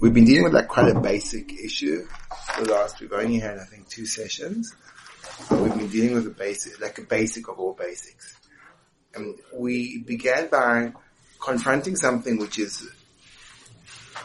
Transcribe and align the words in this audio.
we've 0.00 0.14
been 0.14 0.24
dealing 0.24 0.44
with 0.44 0.54
like 0.54 0.68
quite 0.68 0.88
a 0.88 0.98
basic 0.98 1.52
issue 1.52 2.06
for 2.54 2.64
the 2.64 2.72
last, 2.72 3.00
we've 3.00 3.12
only 3.12 3.38
had, 3.38 3.58
I 3.58 3.64
think, 3.64 3.88
two 3.88 4.06
sessions. 4.06 4.74
We've 5.50 5.76
been 5.76 5.88
dealing 5.88 6.14
with 6.14 6.26
a 6.26 6.30
basic, 6.30 6.80
like 6.80 6.98
a 6.98 7.02
basic 7.02 7.48
of 7.48 7.58
all 7.58 7.74
basics. 7.74 8.34
And 9.14 9.38
we 9.54 9.98
began 9.98 10.48
by 10.48 10.92
confronting 11.38 11.96
something 11.96 12.38
which 12.38 12.58
is, 12.58 12.88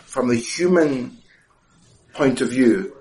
from 0.06 0.30
the 0.30 0.36
human 0.36 1.18
point 2.14 2.40
of 2.40 2.50
view, 2.50 2.96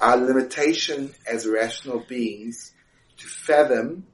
our 0.00 0.16
limitation 0.16 1.12
as 1.30 1.46
rational 1.46 2.00
beings 2.08 2.72
to 3.18 3.26
fathom 3.26 4.06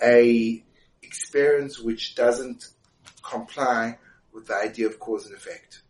a 0.00 0.62
experience 1.02 1.80
which 1.80 2.14
doesn't 2.14 2.68
comply 3.22 3.98
with 4.32 4.46
the 4.46 4.54
idea 4.54 4.86
of 4.86 5.00
cause 5.00 5.26
and 5.26 5.34
effect. 5.34 5.83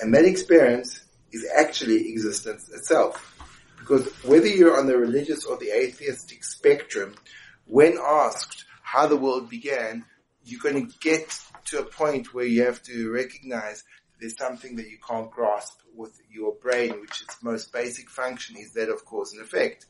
And 0.00 0.14
that 0.14 0.24
experience 0.24 1.00
is 1.32 1.46
actually 1.56 2.10
existence 2.10 2.68
itself. 2.68 3.34
Because 3.78 4.06
whether 4.24 4.46
you're 4.46 4.78
on 4.78 4.86
the 4.86 4.96
religious 4.96 5.44
or 5.44 5.56
the 5.56 5.70
atheistic 5.70 6.44
spectrum, 6.44 7.14
when 7.66 7.98
asked 8.00 8.64
how 8.82 9.06
the 9.06 9.16
world 9.16 9.48
began, 9.48 10.04
you're 10.44 10.60
going 10.60 10.88
to 10.88 10.98
get 11.00 11.38
to 11.66 11.80
a 11.80 11.84
point 11.84 12.32
where 12.32 12.44
you 12.44 12.64
have 12.64 12.82
to 12.84 13.10
recognize 13.12 13.84
there's 14.20 14.36
something 14.36 14.76
that 14.76 14.88
you 14.88 14.98
can't 15.06 15.30
grasp 15.30 15.80
with 15.94 16.20
your 16.30 16.54
brain, 16.54 17.00
which 17.00 17.22
its 17.22 17.42
most 17.42 17.72
basic 17.72 18.08
function 18.08 18.56
is 18.56 18.72
that 18.72 18.88
of 18.88 19.04
cause 19.04 19.32
and 19.32 19.42
effect. 19.42 19.86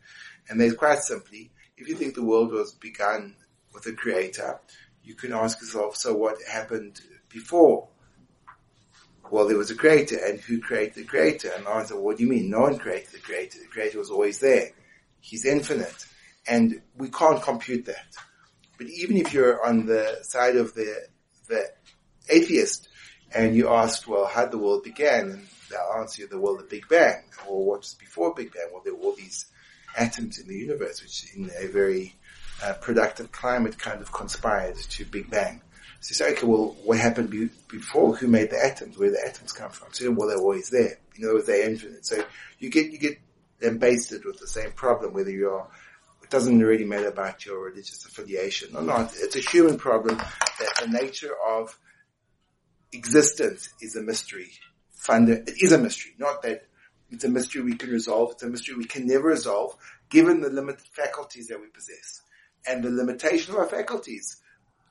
And 0.48 0.60
there's 0.60 0.74
quite 0.74 1.00
simply, 1.00 1.50
if 1.76 1.88
you 1.88 1.94
think 1.94 2.14
the 2.14 2.24
world 2.24 2.52
was 2.52 2.72
begun 2.72 3.36
with 3.72 3.86
a 3.86 3.92
creator, 3.92 4.58
you 5.02 5.14
can 5.14 5.32
ask 5.32 5.60
yourself, 5.60 5.96
so 5.96 6.14
what 6.14 6.36
happened 6.50 7.00
before? 7.28 7.88
Well, 9.30 9.46
there 9.46 9.58
was 9.58 9.70
a 9.70 9.74
creator, 9.74 10.18
and 10.24 10.40
who 10.40 10.60
created 10.60 10.94
the 10.94 11.04
creator? 11.04 11.50
And 11.54 11.66
the 11.66 11.70
answer, 11.70 11.94
well, 11.94 12.04
what 12.04 12.16
do 12.18 12.24
you 12.24 12.30
mean? 12.30 12.50
No 12.50 12.60
one 12.60 12.78
created 12.78 13.12
the 13.12 13.18
creator. 13.18 13.58
The 13.58 13.68
creator 13.68 13.98
was 13.98 14.10
always 14.10 14.38
there. 14.38 14.70
He's 15.20 15.44
infinite. 15.44 16.06
And 16.46 16.80
we 16.96 17.10
can't 17.10 17.42
compute 17.42 17.84
that. 17.86 18.14
But 18.78 18.86
even 18.88 19.16
if 19.16 19.34
you're 19.34 19.64
on 19.64 19.86
the 19.86 20.18
side 20.22 20.56
of 20.56 20.74
the, 20.74 21.08
the 21.48 21.68
atheist, 22.28 22.88
and 23.34 23.54
you 23.54 23.68
ask, 23.68 24.08
well, 24.08 24.26
how 24.26 24.42
did 24.42 24.52
the 24.52 24.58
world 24.58 24.84
began? 24.84 25.30
And 25.30 25.48
they'll 25.70 26.00
answer 26.00 26.22
you 26.22 26.28
the 26.28 26.40
world, 26.40 26.60
the 26.60 26.64
Big 26.64 26.88
Bang, 26.88 27.24
or 27.46 27.64
what 27.64 27.80
was 27.80 27.94
before 27.94 28.34
Big 28.34 28.52
Bang? 28.52 28.68
Well, 28.72 28.82
there 28.84 28.94
were 28.94 29.02
all 29.02 29.16
these 29.16 29.46
atoms 29.96 30.38
in 30.38 30.48
the 30.48 30.54
universe, 30.54 31.02
which 31.02 31.34
in 31.34 31.50
a 31.58 31.66
very 31.66 32.14
uh, 32.62 32.74
productive 32.74 33.30
climate 33.32 33.78
kind 33.78 34.00
of 34.00 34.12
conspired 34.12 34.76
to 34.76 35.04
Big 35.04 35.30
Bang. 35.30 35.60
So 36.00 36.24
you 36.24 36.32
okay, 36.32 36.46
well, 36.46 36.76
what 36.84 36.98
happened 36.98 37.30
be- 37.30 37.50
before? 37.68 38.14
Who 38.16 38.28
made 38.28 38.50
the 38.50 38.64
atoms? 38.64 38.96
Where 38.96 39.10
the 39.10 39.24
atoms 39.26 39.52
come 39.52 39.70
from? 39.70 39.92
So, 39.92 40.10
well, 40.12 40.28
they're 40.28 40.38
always 40.38 40.70
there. 40.70 40.98
Other 41.18 41.34
words, 41.34 41.46
they're 41.46 41.68
infinite. 41.68 42.06
So 42.06 42.24
you 42.58 42.70
get, 42.70 42.92
you 42.92 42.98
get 42.98 43.18
them 43.58 43.78
basted 43.78 44.24
with 44.24 44.38
the 44.38 44.46
same 44.46 44.70
problem, 44.72 45.12
whether 45.12 45.30
you're, 45.30 45.66
it 46.22 46.30
doesn't 46.30 46.60
really 46.60 46.84
matter 46.84 47.08
about 47.08 47.44
your 47.44 47.64
religious 47.64 48.04
affiliation 48.04 48.76
or 48.76 48.82
not. 48.82 49.12
It's 49.16 49.34
a 49.34 49.40
human 49.40 49.76
problem 49.78 50.16
that 50.16 50.80
the 50.80 50.88
nature 50.88 51.34
of 51.48 51.76
existence 52.92 53.70
is 53.80 53.96
a 53.96 54.02
mystery. 54.02 54.50
It 55.10 55.54
is 55.60 55.72
a 55.72 55.78
mystery, 55.78 56.12
not 56.18 56.42
that 56.42 56.66
it's 57.10 57.24
a 57.24 57.28
mystery 57.28 57.62
we 57.62 57.74
can 57.74 57.90
resolve. 57.90 58.32
It's 58.32 58.42
a 58.42 58.48
mystery 58.48 58.74
we 58.74 58.84
can 58.84 59.06
never 59.06 59.28
resolve 59.28 59.74
given 60.10 60.40
the 60.40 60.50
limited 60.50 60.86
faculties 60.92 61.48
that 61.48 61.60
we 61.60 61.68
possess. 61.68 62.22
And 62.66 62.84
the 62.84 62.90
limitation 62.90 63.54
of 63.54 63.60
our 63.60 63.66
faculties 63.66 64.36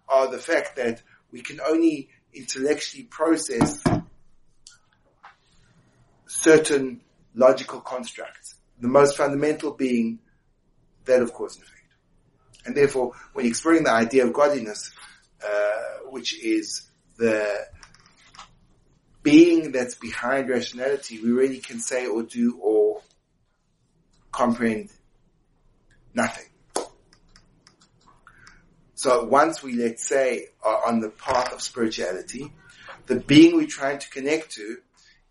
are 0.09 0.29
the 0.29 0.37
fact 0.37 0.75
that 0.75 1.01
we 1.31 1.41
can 1.41 1.59
only 1.61 2.09
intellectually 2.33 3.03
process 3.03 3.83
certain 6.27 7.01
logical 7.33 7.79
constructs. 7.81 8.55
The 8.79 8.87
most 8.87 9.17
fundamental 9.17 9.71
being 9.71 10.19
that 11.05 11.21
of 11.21 11.33
cause 11.33 11.55
and 11.55 11.63
effect. 11.63 11.77
And 12.65 12.75
therefore, 12.75 13.13
when 13.33 13.45
exploring 13.45 13.83
the 13.83 13.91
idea 13.91 14.25
of 14.25 14.33
godliness, 14.33 14.91
uh, 15.43 16.09
which 16.09 16.37
is 16.43 16.89
the 17.17 17.65
being 19.23 19.71
that's 19.71 19.95
behind 19.95 20.49
rationality, 20.49 21.21
we 21.21 21.31
really 21.31 21.59
can 21.59 21.79
say 21.79 22.07
or 22.07 22.23
do 22.23 22.57
or 22.61 23.01
comprehend 24.31 24.89
nothing. 26.13 26.45
So 28.97 29.25
once 29.25 29.61
we, 29.61 29.73
let's 29.73 30.03
say, 30.03 30.47
are 30.63 30.87
on 30.87 31.01
the 31.01 31.09
path 31.11 31.53
of 31.53 31.61
spirituality, 31.61 32.51
the 33.05 33.17
being 33.17 33.55
we're 33.55 33.67
trying 33.67 33.99
to 33.99 34.09
connect 34.09 34.53
to 34.53 34.77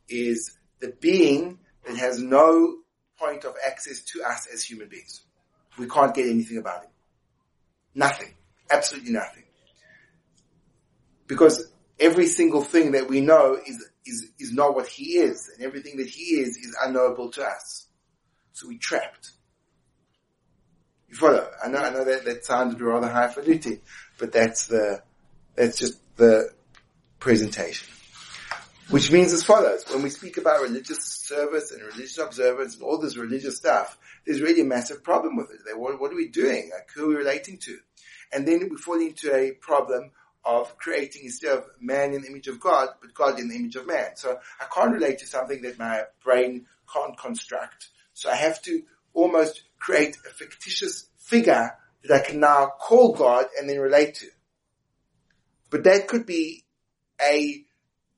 is 0.08 0.56
the 0.78 0.94
being 1.00 1.58
that 1.84 1.96
has 1.96 2.20
no 2.20 2.76
point 3.18 3.44
of 3.44 3.56
access 3.66 4.02
to 4.02 4.22
us 4.22 4.46
as 4.54 4.62
human 4.62 4.88
beings. 4.88 5.20
We 5.76 5.88
can't 5.88 6.14
get 6.14 6.28
anything 6.28 6.58
about 6.58 6.84
him. 6.84 6.90
Nothing. 7.92 8.34
Absolutely 8.70 9.10
nothing. 9.10 9.42
Because 11.26 11.66
every 11.98 12.28
single 12.28 12.62
thing 12.62 12.92
that 12.92 13.08
we 13.08 13.20
know 13.20 13.58
is, 13.66 13.84
is, 14.06 14.28
is 14.38 14.52
not 14.52 14.76
what 14.76 14.86
he 14.86 15.16
is, 15.16 15.50
and 15.52 15.66
everything 15.66 15.96
that 15.96 16.06
he 16.06 16.36
is 16.36 16.56
is 16.56 16.76
unknowable 16.84 17.32
to 17.32 17.42
us. 17.42 17.88
So 18.52 18.68
we're 18.68 18.78
trapped. 18.78 19.32
You 21.08 21.16
follow? 21.16 21.48
I 21.64 21.68
know, 21.68 21.78
I 21.78 21.90
know 21.90 22.04
that, 22.04 22.24
that 22.24 22.44
sounded 22.44 22.80
rather 22.80 23.08
highfalutin, 23.08 23.80
but 24.18 24.32
that's 24.32 24.66
the, 24.66 25.02
that's 25.54 25.78
just 25.78 25.98
the 26.16 26.50
presentation. 27.20 27.88
Which 28.90 29.10
means 29.10 29.32
as 29.32 29.42
follows, 29.42 29.84
when 29.92 30.02
we 30.02 30.10
speak 30.10 30.36
about 30.36 30.62
religious 30.62 31.02
service 31.02 31.72
and 31.72 31.82
religious 31.82 32.18
observance 32.18 32.74
and 32.74 32.84
all 32.84 32.98
this 32.98 33.16
religious 33.16 33.56
stuff, 33.56 33.98
there's 34.24 34.40
really 34.40 34.60
a 34.60 34.64
massive 34.64 35.02
problem 35.02 35.36
with 35.36 35.50
it. 35.50 35.76
What, 35.76 36.00
what 36.00 36.12
are 36.12 36.16
we 36.16 36.28
doing? 36.28 36.70
Like, 36.72 36.88
who 36.94 37.06
are 37.06 37.08
we 37.08 37.14
relating 37.16 37.58
to? 37.58 37.78
And 38.32 38.46
then 38.46 38.68
we 38.70 38.76
fall 38.76 39.00
into 39.00 39.34
a 39.34 39.52
problem 39.52 40.12
of 40.44 40.78
creating 40.78 41.22
instead 41.24 41.58
of 41.58 41.66
man 41.80 42.14
in 42.14 42.22
the 42.22 42.28
image 42.28 42.46
of 42.46 42.60
God, 42.60 42.90
but 43.00 43.12
God 43.12 43.40
in 43.40 43.48
the 43.48 43.56
image 43.56 43.74
of 43.74 43.88
man. 43.88 44.14
So 44.14 44.38
I 44.60 44.66
can't 44.72 44.92
relate 44.92 45.18
to 45.18 45.26
something 45.26 45.62
that 45.62 45.78
my 45.78 46.04
brain 46.22 46.66
can't 46.92 47.18
construct. 47.18 47.88
So 48.14 48.30
I 48.30 48.36
have 48.36 48.62
to 48.62 48.82
almost 49.16 49.62
create 49.78 50.16
a 50.26 50.30
fictitious 50.30 51.08
figure 51.18 51.72
that 52.04 52.14
I 52.14 52.24
can 52.24 52.38
now 52.38 52.72
call 52.78 53.14
God 53.14 53.46
and 53.58 53.68
then 53.68 53.80
relate 53.80 54.14
to. 54.16 54.26
But 55.70 55.84
that 55.84 56.06
could 56.06 56.26
be 56.26 56.64
a 57.20 57.64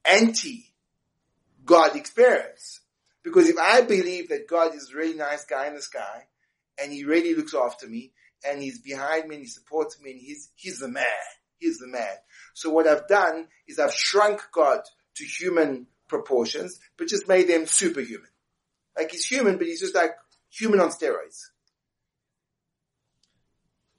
anti-God 0.05 1.97
experience. 1.97 2.81
Because 3.23 3.49
if 3.49 3.57
I 3.59 3.81
believe 3.83 4.29
that 4.29 4.49
God 4.49 4.75
is 4.75 4.91
a 4.93 4.97
really 4.97 5.17
nice 5.17 5.45
guy 5.45 5.69
in 5.69 5.75
the 5.75 5.83
sky, 5.83 6.27
and 6.81 6.93
he 6.93 7.05
really 7.05 7.35
looks 7.35 7.55
after 7.55 7.87
me, 7.87 8.13
and 8.47 8.63
he's 8.63 8.81
behind 8.81 9.29
me 9.29 9.37
and 9.37 9.45
he 9.45 9.51
supports 9.51 10.01
me 10.01 10.13
and 10.13 10.21
he's, 10.21 10.51
he's 10.55 10.79
the 10.79 10.89
man. 10.89 11.05
He's 11.59 11.79
the 11.79 11.89
man. 11.89 12.15
So 12.55 12.71
what 12.71 12.87
I've 12.87 13.09
done 13.09 13.49
is 13.67 13.79
I've 13.79 13.95
shrunk 13.95 14.43
God 14.53 14.81
to 15.17 15.25
human 15.25 15.87
proportions, 16.07 16.79
but 16.97 17.09
just 17.09 17.27
made 17.29 17.49
them 17.49 17.67
superhuman. 17.67 18.31
Like 18.97 19.11
he's 19.11 19.27
human, 19.27 19.59
but 19.59 19.67
he's 19.67 19.81
just 19.81 19.95
like 19.95 20.13
human 20.51 20.81
on 20.81 20.91
steroids. 20.91 21.47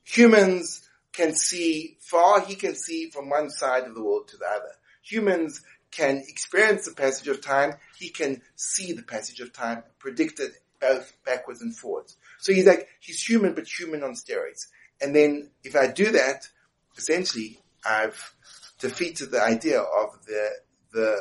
Humans 0.04 0.88
can 1.14 1.36
see 1.36 1.98
far, 2.00 2.42
he 2.42 2.56
can 2.56 2.76
see 2.76 3.10
from 3.10 3.30
one 3.30 3.50
side 3.50 3.84
of 3.84 3.96
the 3.96 4.04
world 4.04 4.28
to 4.30 4.38
the 4.38 4.46
other. 4.46 4.72
Humans 5.04 5.62
can 5.92 6.24
experience 6.28 6.86
the 6.86 6.94
passage 6.94 7.28
of 7.28 7.42
time, 7.42 7.74
he 7.98 8.10
can 8.10 8.42
see 8.56 8.94
the 8.94 9.04
passage 9.04 9.40
of 9.40 9.54
time, 9.54 9.84
predict 9.98 10.40
it 10.40 10.52
both 10.80 11.14
backwards 11.26 11.62
and 11.62 11.76
forwards. 11.76 12.16
So 12.40 12.54
he's 12.54 12.66
like, 12.66 12.88
he's 13.00 13.22
human, 13.22 13.54
but 13.54 13.68
human 13.68 14.04
on 14.04 14.14
steroids. 14.14 14.68
And 15.02 15.16
then 15.16 15.52
if 15.64 15.76
I 15.76 15.88
do 15.88 16.12
that, 16.12 16.48
essentially 16.98 17.60
I've 17.86 18.34
defeated 18.80 19.32
the 19.32 19.42
idea 19.42 19.80
of 19.82 20.26
the, 20.26 20.50
the 20.94 21.18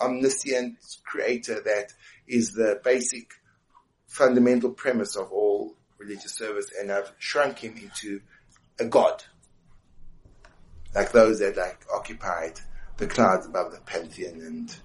omniscient 0.00 0.78
creator 1.04 1.60
that 1.62 1.92
is 2.26 2.52
the 2.52 2.80
basic 2.82 3.30
fundamental 4.16 4.70
premise 4.70 5.14
of 5.14 5.30
all 5.30 5.74
religious 5.98 6.32
service 6.32 6.70
and 6.80 6.90
I've 6.90 7.12
shrunk 7.18 7.58
him 7.58 7.76
into 7.76 8.20
a 8.80 8.86
god. 8.86 9.22
Like 10.94 11.12
those 11.12 11.40
that 11.40 11.56
like 11.56 11.84
occupied 11.94 12.58
the 12.96 13.06
clouds 13.06 13.46
above 13.46 13.72
the 13.72 13.80
Pantheon 13.80 14.40
and, 14.40 14.76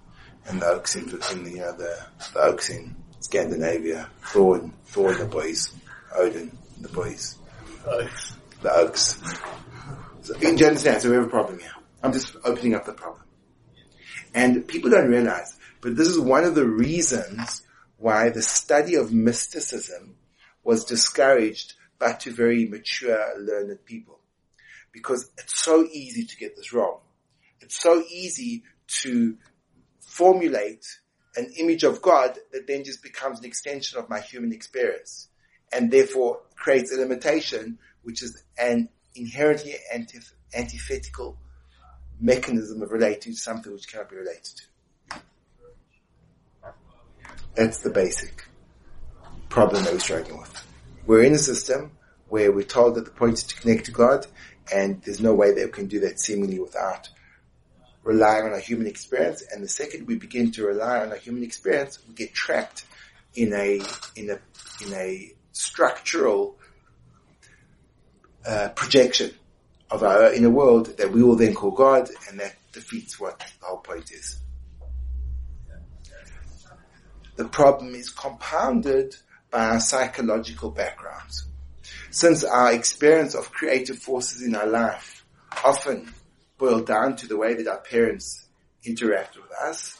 and 0.47 0.61
the 0.61 0.67
oaks 0.67 0.97
in, 0.97 1.03
in 1.03 1.43
the, 1.45 1.61
uh, 1.61 1.71
the, 1.71 1.97
the 2.33 2.39
oaks 2.41 2.69
in 2.69 2.93
Scandinavia, 3.21 4.09
Thor 4.21 4.57
and, 4.57 4.73
Thor 4.85 5.11
and 5.11 5.21
the 5.21 5.25
boys, 5.25 5.73
Odin, 6.13 6.51
the 6.81 6.89
boys. 6.89 7.37
Oaks. 7.87 8.35
The 8.61 8.73
oaks. 8.73 9.21
So, 10.23 10.37
do 10.37 10.45
you 10.45 10.67
understand? 10.67 11.01
So 11.01 11.09
we 11.09 11.15
have 11.15 11.25
a 11.25 11.29
problem 11.29 11.59
here. 11.59 11.71
I'm 12.03 12.11
just 12.11 12.35
opening 12.43 12.75
up 12.75 12.85
the 12.85 12.93
problem. 12.93 13.23
And 14.33 14.67
people 14.67 14.89
don't 14.89 15.09
realize, 15.09 15.57
but 15.79 15.95
this 15.95 16.07
is 16.07 16.19
one 16.19 16.43
of 16.43 16.53
the 16.55 16.65
reasons 16.65 17.63
why 18.01 18.29
the 18.29 18.41
study 18.41 18.95
of 18.95 19.13
mysticism 19.13 20.15
was 20.63 20.85
discouraged 20.85 21.75
but 21.99 22.19
to 22.21 22.31
very 22.31 22.65
mature, 22.65 23.39
learned 23.39 23.85
people. 23.85 24.19
Because 24.91 25.29
it's 25.37 25.59
so 25.59 25.85
easy 25.85 26.25
to 26.25 26.35
get 26.35 26.55
this 26.55 26.73
wrong. 26.73 26.99
It's 27.61 27.79
so 27.79 28.03
easy 28.09 28.63
to 29.03 29.37
formulate 30.01 30.85
an 31.35 31.53
image 31.57 31.83
of 31.83 32.01
God 32.01 32.37
that 32.51 32.67
then 32.67 32.83
just 32.83 33.03
becomes 33.03 33.39
an 33.39 33.45
extension 33.45 33.99
of 33.99 34.09
my 34.09 34.19
human 34.19 34.51
experience 34.51 35.29
and 35.71 35.91
therefore 35.91 36.41
creates 36.55 36.91
a 36.91 36.99
limitation 36.99 37.77
which 38.01 38.21
is 38.23 38.43
an 38.57 38.89
inherently 39.15 39.75
antith- 39.93 40.33
antithetical 40.53 41.37
mechanism 42.19 42.81
of 42.81 42.91
relating 42.91 43.33
to 43.33 43.39
something 43.39 43.71
which 43.71 43.87
cannot 43.87 44.09
be 44.09 44.17
related 44.17 44.43
to. 44.43 44.63
That's 47.55 47.79
the 47.79 47.89
basic 47.89 48.45
problem 49.49 49.83
that 49.83 49.93
we're 49.93 49.99
struggling 49.99 50.39
with. 50.39 50.65
We're 51.05 51.23
in 51.23 51.33
a 51.33 51.37
system 51.37 51.91
where 52.29 52.51
we're 52.51 52.63
told 52.63 52.95
that 52.95 53.05
the 53.05 53.11
point 53.11 53.33
is 53.33 53.43
to 53.43 53.55
connect 53.55 53.85
to 53.85 53.91
God 53.91 54.25
and 54.73 55.01
there's 55.03 55.19
no 55.19 55.33
way 55.33 55.53
that 55.53 55.65
we 55.65 55.71
can 55.71 55.87
do 55.87 55.99
that 56.01 56.19
seemingly 56.19 56.59
without 56.59 57.09
relying 58.03 58.45
on 58.45 58.53
our 58.53 58.59
human 58.59 58.87
experience. 58.87 59.43
And 59.51 59.61
the 59.61 59.67
second 59.67 60.07
we 60.07 60.15
begin 60.15 60.51
to 60.53 60.65
rely 60.65 60.99
on 60.99 61.09
our 61.09 61.17
human 61.17 61.43
experience, 61.43 61.99
we 62.07 62.13
get 62.13 62.33
trapped 62.33 62.85
in 63.35 63.53
a, 63.53 63.81
in 64.15 64.29
a, 64.29 64.39
in 64.85 64.93
a 64.93 65.33
structural 65.51 66.57
uh, 68.47 68.69
projection 68.69 69.31
of 69.89 70.03
our 70.03 70.33
inner 70.33 70.49
world 70.49 70.97
that 70.97 71.11
we 71.11 71.21
will 71.21 71.35
then 71.35 71.53
call 71.53 71.71
God 71.71 72.09
and 72.29 72.39
that 72.39 72.55
defeats 72.71 73.19
what 73.19 73.39
the 73.39 73.65
whole 73.65 73.79
point 73.79 74.09
is. 74.11 74.37
The 77.35 77.47
problem 77.47 77.95
is 77.95 78.09
compounded 78.09 79.15
by 79.49 79.65
our 79.65 79.79
psychological 79.79 80.69
backgrounds. 80.71 81.47
Since 82.09 82.43
our 82.43 82.73
experience 82.73 83.35
of 83.35 83.51
creative 83.51 83.97
forces 83.97 84.41
in 84.41 84.55
our 84.55 84.67
life 84.67 85.25
often 85.63 86.13
boil 86.57 86.81
down 86.81 87.15
to 87.17 87.27
the 87.27 87.37
way 87.37 87.53
that 87.55 87.67
our 87.67 87.79
parents 87.79 88.47
interact 88.83 89.35
with 89.37 89.51
us, 89.63 89.97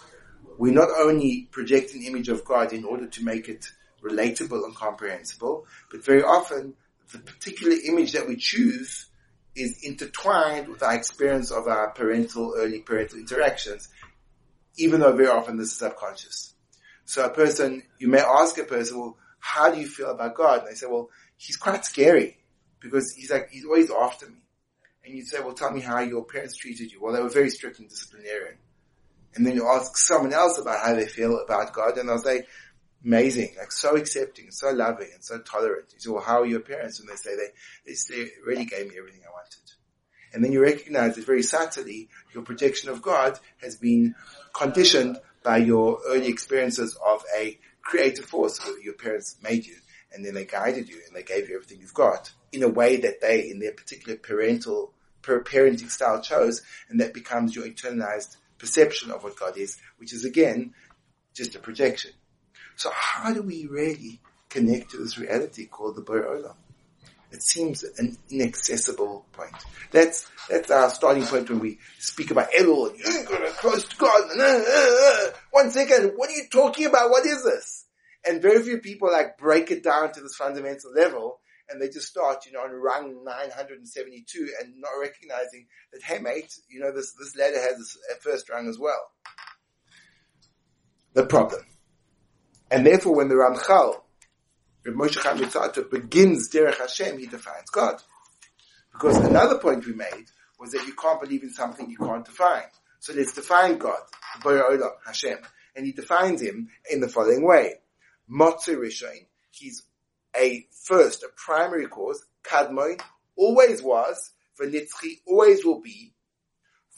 we 0.58 0.72
not 0.72 0.90
only 0.98 1.48
project 1.52 1.94
an 1.94 2.04
image 2.04 2.30
of 2.30 2.46
God 2.46 2.74
in 2.74 2.84
order 2.84 3.08
to 3.08 3.24
make 3.24 3.50
it 3.50 3.72
relatable 4.04 4.64
and 4.66 4.76
comprehensible, 4.76 5.66
but 5.90 6.04
very 6.04 6.24
often 6.24 6.74
the 7.12 7.20
particular 7.20 7.76
image 7.86 8.14
that 8.14 8.28
we 8.28 8.36
choose 8.36 9.08
is 9.56 9.84
intertwined 9.84 10.70
with 10.70 10.82
our 10.82 10.96
experience 10.96 11.52
of 11.52 11.68
our 11.68 11.92
parental, 11.92 12.54
early 12.58 12.80
parental 12.80 13.20
interactions, 13.20 13.90
even 14.78 15.02
though 15.02 15.16
very 15.16 15.28
often 15.28 15.58
this 15.58 15.72
is 15.72 15.78
subconscious. 15.78 16.54
So 17.12 17.26
a 17.26 17.30
person, 17.30 17.84
you 18.00 18.08
may 18.08 18.22
ask 18.22 18.58
a 18.58 18.64
person, 18.64 18.98
well, 18.98 19.18
how 19.40 19.70
do 19.70 19.82
you 19.82 19.86
feel 19.86 20.12
about 20.12 20.34
God? 20.34 20.60
And 20.60 20.70
they 20.70 20.76
say, 20.76 20.88
well, 20.88 21.10
he's 21.36 21.58
quite 21.58 21.84
scary 21.84 22.38
because 22.80 23.12
he's 23.12 23.30
like, 23.30 23.50
he's 23.52 23.66
always 23.66 23.92
after 23.92 24.30
me. 24.30 24.38
And 25.04 25.16
you 25.16 25.26
say, 25.26 25.42
well, 25.42 25.52
tell 25.52 25.72
me 25.72 25.82
how 25.82 26.00
your 26.00 26.24
parents 26.24 26.56
treated 26.56 26.90
you. 26.90 27.02
Well, 27.02 27.12
they 27.12 27.22
were 27.22 27.28
very 27.28 27.50
strict 27.50 27.80
and 27.80 27.90
disciplinarian. 27.90 28.60
And 29.36 29.46
then 29.46 29.56
you 29.56 29.68
ask 29.68 29.98
someone 29.98 30.32
else 30.32 30.58
about 30.58 30.86
how 30.86 30.94
they 30.94 31.06
feel 31.06 31.38
about 31.40 31.74
God 31.74 31.98
and 31.98 32.08
they'll 32.08 32.18
say, 32.18 32.44
amazing, 33.04 33.56
like 33.58 33.74
so 33.74 33.98
accepting, 33.98 34.50
so 34.50 34.70
loving, 34.70 35.10
and 35.14 35.22
so 35.22 35.42
tolerant. 35.42 35.88
You 35.94 36.00
say, 36.00 36.12
well, 36.12 36.24
how 36.24 36.40
are 36.40 36.46
your 36.46 36.62
parents? 36.62 37.02
And 37.02 37.10
they 37.10 37.16
say 37.16 37.36
they, 37.36 37.94
they 37.94 38.30
really 38.48 38.64
gave 38.64 38.88
me 38.88 38.96
everything 38.98 39.24
I 39.28 39.32
wanted. 39.32 39.72
And 40.34 40.42
then 40.42 40.54
you 40.54 40.62
recognize 40.62 41.16
that 41.16 41.26
very 41.26 41.44
subtly, 41.44 42.08
your 42.34 42.44
projection 42.44 42.90
of 42.90 43.02
God 43.02 43.38
has 43.62 43.76
been 43.76 44.16
conditioned 44.54 45.20
by 45.44 45.58
your 45.58 46.00
early 46.08 46.28
experiences 46.28 46.98
of 47.06 47.24
a 47.38 47.58
creative 47.82 48.26
force 48.26 48.60
your 48.84 48.94
parents 48.94 49.38
made 49.44 49.66
you. 49.66 49.76
And 50.14 50.26
then 50.26 50.34
they 50.34 50.46
guided 50.46 50.90
you 50.90 51.00
and 51.08 51.16
they 51.16 51.24
gave 51.24 51.50
you 51.50 51.56
everything 51.56 51.80
you've 51.80 51.94
got 51.94 52.32
in 52.52 52.64
a 52.64 52.68
way 52.68 52.98
that 52.98 53.22
they, 53.22 53.50
in 53.50 53.60
their 53.60 53.72
particular 53.72 54.18
parental, 54.18 54.94
parenting 55.24 55.90
style 55.90 56.22
chose. 56.22 56.62
And 56.90 57.00
that 57.00 57.14
becomes 57.14 57.56
your 57.56 57.66
internalized 57.66 58.38
perception 58.58 59.12
of 59.12 59.24
what 59.24 59.40
God 59.40 59.58
is, 59.58 59.78
which 59.98 60.14
is 60.14 60.26
again, 60.26 60.74
just 61.34 61.56
a 61.56 61.60
projection. 61.60 62.12
So 62.76 62.92
how 62.94 63.34
do 63.34 63.42
we 63.42 63.68
really 63.68 64.20
connect 64.50 64.92
to 64.92 64.98
this 64.98 65.18
reality 65.18 65.66
called 65.66 65.96
the 65.96 66.02
Bor 66.02 66.24
Olam? 66.24 66.56
It 67.32 67.44
seems 67.44 67.84
an 67.84 68.18
inaccessible 68.30 69.26
point. 69.32 69.54
That's 69.92 70.30
that's 70.50 70.70
our 70.70 70.90
starting 70.90 71.24
point 71.24 71.50
when 71.50 71.60
we 71.60 71.80
speak 72.00 72.32
about 72.32 72.52
Elul 72.52 72.98
you're 72.98 73.24
gonna 73.26 73.52
close 73.52 73.86
to 73.88 73.96
God. 73.98 75.34
One 75.52 75.72
second, 75.72 76.14
what 76.16 76.30
are 76.30 76.34
you 76.34 76.46
talking 76.52 76.86
about? 76.86 77.10
What 77.10 77.26
is 77.26 77.44
this? 77.44 77.86
And 78.26 78.42
very 78.42 78.62
few 78.62 78.80
people 78.80 79.12
like 79.12 79.38
break 79.38 79.72
it 79.72 79.84
down 79.84 80.12
to 80.14 80.22
this 80.22 80.36
fundamental 80.36 80.92
level 80.94 81.40
and 81.70 81.82
they 81.82 81.88
just 81.88 82.08
start, 82.08 82.46
you 82.46 82.52
know, 82.52 82.60
on 82.60 82.72
rung 82.72 83.24
972 83.24 84.50
and 84.62 84.74
not 84.80 84.92
recognizing 85.00 85.68
that, 85.94 86.04
hey 86.04 86.20
mate, 86.20 86.54
you 86.70 86.82
know, 86.82 86.92
this, 86.92 87.14
this 87.14 87.36
ladder 87.38 87.60
has 87.60 87.98
a 88.12 88.16
first 88.20 88.50
rung 88.50 88.68
as 88.68 88.78
well. 88.78 89.12
The 91.14 91.26
problem 91.26 91.62
and 92.72 92.86
therefore 92.86 93.14
when 93.14 93.28
the 93.28 93.36
Ramchal, 93.36 94.02
Reb 94.84 94.96
Moshe 94.96 95.22
Chaim 95.22 95.38
Luzzatto 95.38 95.90
begins 95.90 96.50
Derech 96.50 96.78
Hashem, 96.78 97.20
he 97.20 97.28
defines 97.28 97.70
God. 97.72 98.02
Because 98.92 99.18
another 99.18 99.60
point 99.60 99.86
we 99.86 99.94
made 99.94 100.26
was 100.60 100.72
that 100.72 100.86
you 100.88 100.94
can't 100.94 101.22
believe 101.22 101.44
in 101.44 101.52
something 101.52 101.90
you 101.90 101.98
can't 101.98 102.26
define. 102.26 102.64
So 103.00 103.14
let's 103.14 103.34
define 103.34 103.78
God, 103.78 104.02
Olam, 104.44 104.92
Hashem. 105.06 105.38
And 105.76 105.86
he 105.86 105.92
defines 105.92 106.42
him 106.42 106.70
in 106.92 107.00
the 107.00 107.08
following 107.08 107.46
way. 107.46 107.76
Motze 108.30 108.76
Rishon, 108.76 109.26
he's 109.52 109.84
a 110.36 110.66
first, 110.72 111.24
a 111.24 111.30
primary 111.36 111.88
cause, 111.88 112.26
Kadmoin, 112.44 113.02
always 113.36 113.82
was, 113.82 114.32
V'nitzchi, 114.60 115.20
always 115.28 115.64
will 115.64 115.82
be, 115.82 116.14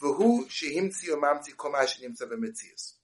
V'hu 0.02 0.46
shehimtzi 0.48 1.10
umamtzi 1.10 1.54
komash 1.56 2.00
nimtza 2.00 2.26
v'metzius 2.26 2.94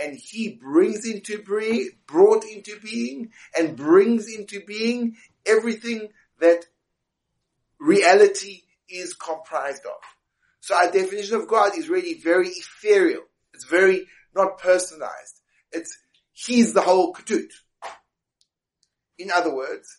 and 0.00 0.16
he 0.16 0.58
brings 0.60 1.06
into 1.06 1.42
being, 1.42 1.90
brought 2.06 2.44
into 2.44 2.78
being, 2.80 3.30
and 3.58 3.76
brings 3.76 4.32
into 4.32 4.60
being 4.66 5.16
everything 5.44 6.08
that 6.40 6.64
reality 7.78 8.62
is 8.88 9.14
comprised 9.14 9.84
of. 9.86 10.00
So 10.60 10.74
our 10.74 10.90
definition 10.90 11.36
of 11.36 11.48
God 11.48 11.76
is 11.76 11.88
really 11.88 12.14
very 12.14 12.48
ethereal. 12.48 13.22
It's 13.54 13.64
very 13.64 14.06
not 14.34 14.58
personalized. 14.58 15.40
It's, 15.72 15.96
he's 16.32 16.72
the 16.72 16.82
whole 16.82 17.14
ketut. 17.14 17.52
In 19.18 19.30
other 19.30 19.54
words, 19.54 19.98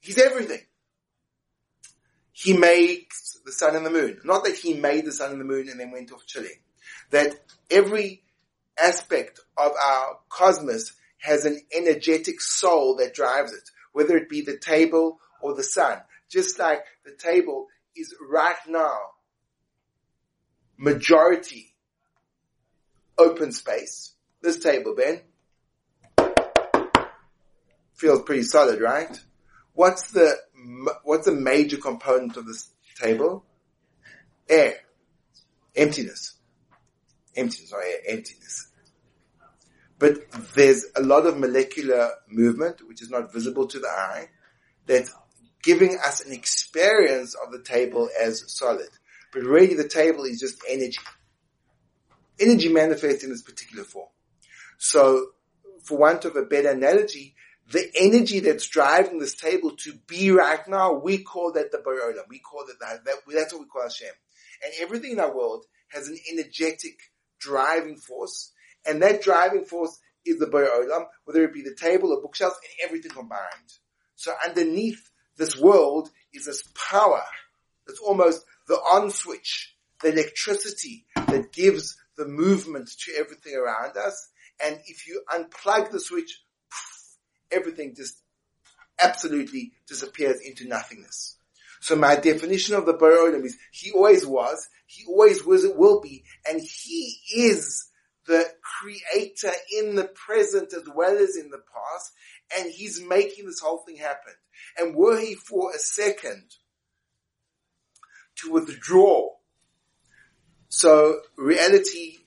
he's 0.00 0.18
everything. 0.18 0.60
He 2.32 2.56
makes 2.56 3.38
the 3.44 3.52
sun 3.52 3.76
and 3.76 3.84
the 3.84 3.90
moon. 3.90 4.20
Not 4.24 4.44
that 4.44 4.56
he 4.56 4.74
made 4.74 5.04
the 5.04 5.12
sun 5.12 5.32
and 5.32 5.40
the 5.40 5.44
moon 5.44 5.68
and 5.68 5.78
then 5.78 5.90
went 5.90 6.12
off 6.12 6.26
chilling. 6.26 6.58
That 7.10 7.34
every 7.70 8.22
aspect 8.82 9.40
of 9.56 9.72
our 9.72 10.18
cosmos 10.28 10.92
has 11.18 11.44
an 11.44 11.60
energetic 11.72 12.40
soul 12.40 12.96
that 12.96 13.14
drives 13.14 13.52
it, 13.52 13.70
whether 13.92 14.16
it 14.16 14.28
be 14.28 14.40
the 14.40 14.58
table 14.58 15.18
or 15.40 15.54
the 15.54 15.64
sun. 15.64 15.98
Just 16.30 16.58
like 16.58 16.84
the 17.04 17.16
table 17.16 17.66
is 17.96 18.14
right 18.30 18.56
now 18.68 18.98
majority 20.78 21.74
open 23.18 23.52
space. 23.52 24.14
This 24.40 24.60
table, 24.60 24.94
Ben, 24.94 25.20
feels 27.94 28.22
pretty 28.22 28.44
solid, 28.44 28.80
right? 28.80 29.20
What's 29.74 30.12
the, 30.12 30.36
what's 31.02 31.26
the 31.26 31.34
major 31.34 31.76
component 31.76 32.36
of 32.36 32.46
this 32.46 32.70
table? 33.00 33.44
Air. 34.48 34.76
Emptiness. 35.74 36.34
Emptiness, 37.36 37.72
or 37.72 37.82
air, 37.82 37.98
emptiness. 38.08 38.68
But 39.98 40.30
there's 40.54 40.86
a 40.96 41.02
lot 41.02 41.26
of 41.26 41.38
molecular 41.38 42.10
movement, 42.28 42.86
which 42.86 43.02
is 43.02 43.10
not 43.10 43.32
visible 43.32 43.66
to 43.66 43.80
the 43.80 43.88
eye, 43.88 44.28
that's 44.86 45.12
giving 45.62 45.98
us 46.04 46.24
an 46.24 46.32
experience 46.32 47.34
of 47.34 47.52
the 47.52 47.62
table 47.62 48.08
as 48.20 48.44
solid. 48.46 48.88
But 49.32 49.42
really 49.42 49.74
the 49.74 49.88
table 49.88 50.24
is 50.24 50.40
just 50.40 50.62
energy. 50.68 50.98
Energy 52.40 52.68
manifests 52.68 53.24
in 53.24 53.30
this 53.30 53.42
particular 53.42 53.84
form. 53.84 54.08
So, 54.78 55.30
for 55.82 55.98
want 55.98 56.24
of 56.24 56.36
a 56.36 56.42
better 56.42 56.70
analogy, 56.70 57.34
the 57.70 57.90
energy 57.96 58.40
that's 58.40 58.68
driving 58.68 59.18
this 59.18 59.34
table 59.34 59.72
to 59.78 59.92
be 60.06 60.30
right 60.30 60.66
now, 60.68 60.94
we 60.94 61.18
call 61.18 61.52
that 61.52 61.72
the 61.72 61.78
Bor 61.78 62.00
Olam. 62.00 62.28
We 62.28 62.38
call 62.38 62.62
it 62.68 62.76
that, 62.80 63.04
that. 63.04 63.16
That's 63.26 63.52
what 63.52 63.62
we 63.62 63.68
call 63.68 63.82
Hashem. 63.82 64.08
And 64.64 64.72
everything 64.80 65.12
in 65.12 65.20
our 65.20 65.34
world 65.34 65.66
has 65.88 66.08
an 66.08 66.18
energetic 66.32 66.98
driving 67.38 67.96
force 67.96 68.52
and 68.88 69.02
that 69.02 69.22
driving 69.22 69.64
force 69.64 69.98
is 70.24 70.38
the 70.38 70.46
Bor 70.46 70.64
Olam, 70.64 71.06
whether 71.24 71.44
it 71.44 71.54
be 71.54 71.62
the 71.62 71.74
table 71.74 72.12
or 72.12 72.20
bookshelves 72.20 72.56
and 72.62 72.88
everything 72.88 73.12
combined. 73.12 73.72
So 74.16 74.32
underneath 74.44 75.10
this 75.36 75.56
world 75.56 76.10
is 76.32 76.46
this 76.46 76.64
power 76.74 77.22
that's 77.86 78.00
almost 78.00 78.44
the 78.66 78.74
on 78.74 79.10
switch, 79.10 79.74
the 80.02 80.12
electricity 80.12 81.06
that 81.14 81.52
gives 81.52 81.96
the 82.16 82.26
movement 82.26 82.90
to 83.04 83.12
everything 83.18 83.54
around 83.54 83.96
us. 83.96 84.28
And 84.64 84.78
if 84.86 85.06
you 85.06 85.22
unplug 85.32 85.90
the 85.90 86.00
switch, 86.00 86.42
everything 87.50 87.94
just 87.96 88.20
absolutely 89.00 89.72
disappears 89.86 90.40
into 90.40 90.66
nothingness. 90.68 91.36
So 91.80 91.94
my 91.94 92.16
definition 92.16 92.74
of 92.74 92.86
the 92.86 92.94
Bor 92.94 93.12
Olam 93.12 93.44
is 93.44 93.56
he 93.70 93.92
always 93.92 94.26
was, 94.26 94.68
he 94.86 95.04
always 95.06 95.44
was, 95.44 95.64
it 95.64 95.76
will 95.76 96.00
be, 96.00 96.24
and 96.48 96.60
he 96.60 97.20
is 97.36 97.88
the 98.28 98.46
creator 98.62 99.50
in 99.78 99.96
the 99.96 100.04
present 100.04 100.74
as 100.74 100.84
well 100.94 101.16
as 101.16 101.34
in 101.36 101.50
the 101.50 101.62
past, 101.74 102.12
and 102.56 102.70
he's 102.70 103.00
making 103.02 103.46
this 103.46 103.60
whole 103.60 103.78
thing 103.78 103.96
happen. 103.96 104.34
And 104.76 104.94
were 104.94 105.18
he 105.18 105.34
for 105.34 105.72
a 105.74 105.78
second 105.78 106.44
to 108.36 108.52
withdraw, 108.52 109.30
so 110.68 111.20
reality, 111.36 112.18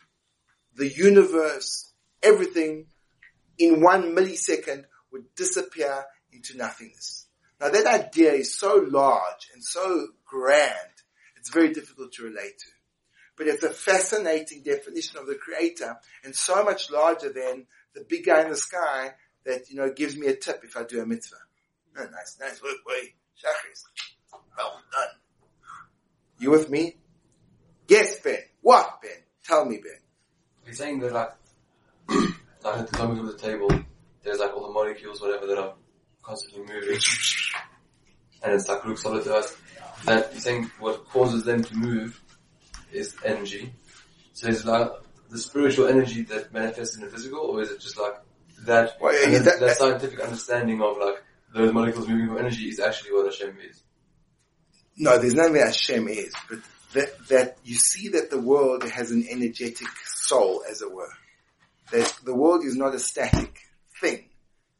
the 0.75 0.89
universe, 0.89 1.93
everything 2.23 2.87
in 3.59 3.81
one 3.81 4.15
millisecond 4.15 4.85
would 5.11 5.35
disappear 5.35 6.03
into 6.33 6.57
nothingness. 6.57 7.27
Now 7.59 7.69
that 7.69 7.85
idea 7.85 8.31
is 8.31 8.57
so 8.57 8.83
large 8.89 9.49
and 9.53 9.63
so 9.63 10.07
grand, 10.25 10.95
it's 11.37 11.51
very 11.51 11.71
difficult 11.71 12.13
to 12.13 12.23
relate 12.23 12.57
to. 12.57 12.80
But 13.41 13.47
it's 13.47 13.63
a 13.63 13.71
fascinating 13.71 14.61
definition 14.61 15.17
of 15.17 15.25
the 15.25 15.33
creator 15.33 15.97
and 16.23 16.35
so 16.35 16.63
much 16.63 16.91
larger 16.91 17.33
than 17.33 17.65
the 17.95 18.05
big 18.07 18.23
guy 18.23 18.43
in 18.43 18.51
the 18.51 18.55
sky 18.55 19.15
that, 19.45 19.67
you 19.67 19.77
know, 19.77 19.91
gives 19.91 20.15
me 20.15 20.27
a 20.27 20.35
tip 20.35 20.61
if 20.63 20.77
I 20.77 20.83
do 20.83 21.01
a 21.01 21.07
mitzvah. 21.07 21.37
Oh, 21.97 22.03
nice, 22.03 22.37
nice 22.39 22.61
work, 22.61 22.75
boy. 22.85 23.13
Shachris. 23.35 23.81
Well 24.55 24.79
done. 24.91 25.07
You 26.37 26.51
with 26.51 26.69
me? 26.69 26.97
Yes, 27.87 28.19
Ben. 28.19 28.41
What, 28.61 29.01
Ben? 29.01 29.23
Tell 29.43 29.65
me, 29.65 29.77
Ben. 29.77 29.97
You're 30.63 30.75
saying 30.75 30.99
that 30.99 31.11
like, 31.11 31.31
like 32.09 32.77
at 32.77 32.91
the 32.91 32.95
top 32.95 33.09
of 33.09 33.25
the 33.25 33.37
table, 33.39 33.71
there's 34.21 34.37
like 34.37 34.55
all 34.55 34.67
the 34.67 34.71
molecules, 34.71 35.19
whatever, 35.19 35.47
that 35.47 35.57
are 35.57 35.73
constantly 36.21 36.59
moving. 36.59 36.99
and 38.43 38.53
it's 38.53 38.67
like 38.67 38.85
looks 38.85 39.01
solid 39.01 39.23
to 39.23 39.33
us. 39.33 39.57
That 40.05 40.31
you're 40.31 40.41
saying 40.41 40.69
what 40.79 41.07
causes 41.09 41.43
them 41.43 41.63
to 41.63 41.75
move 41.75 42.21
is 42.91 43.15
energy. 43.23 43.73
So 44.33 44.47
is 44.47 44.65
like 44.65 44.89
the 45.29 45.37
spiritual 45.37 45.87
energy 45.87 46.23
that 46.23 46.53
manifests 46.53 46.95
in 46.95 47.01
the 47.01 47.09
physical, 47.09 47.39
or 47.39 47.61
is 47.61 47.71
it 47.71 47.79
just 47.79 47.97
like 47.99 48.15
that, 48.65 48.97
Well, 48.99 49.13
yeah, 49.13 49.39
that- 49.39 49.59
that, 49.59 49.77
scientific 49.77 50.19
understanding 50.19 50.81
of 50.81 50.97
like 50.97 51.23
those 51.53 51.73
molecules 51.73 52.07
moving 52.07 52.27
for 52.27 52.39
energy 52.39 52.69
is 52.69 52.79
actually 52.79 53.13
what 53.13 53.25
Hashem 53.25 53.57
is? 53.69 53.81
No, 54.97 55.17
there's 55.17 55.33
nothing 55.33 55.53
that 55.53 55.67
Hashem 55.67 56.07
is, 56.07 56.33
but 56.49 56.59
that, 56.93 57.27
that 57.29 57.57
you 57.63 57.75
see 57.75 58.09
that 58.09 58.29
the 58.29 58.39
world 58.39 58.83
has 58.83 59.11
an 59.11 59.25
energetic 59.29 59.87
soul, 60.05 60.63
as 60.69 60.81
it 60.81 60.91
were. 60.91 61.11
That 61.91 62.13
the 62.25 62.35
world 62.35 62.63
is 62.65 62.75
not 62.75 62.93
a 62.93 62.99
static 62.99 63.59
thing. 63.99 64.25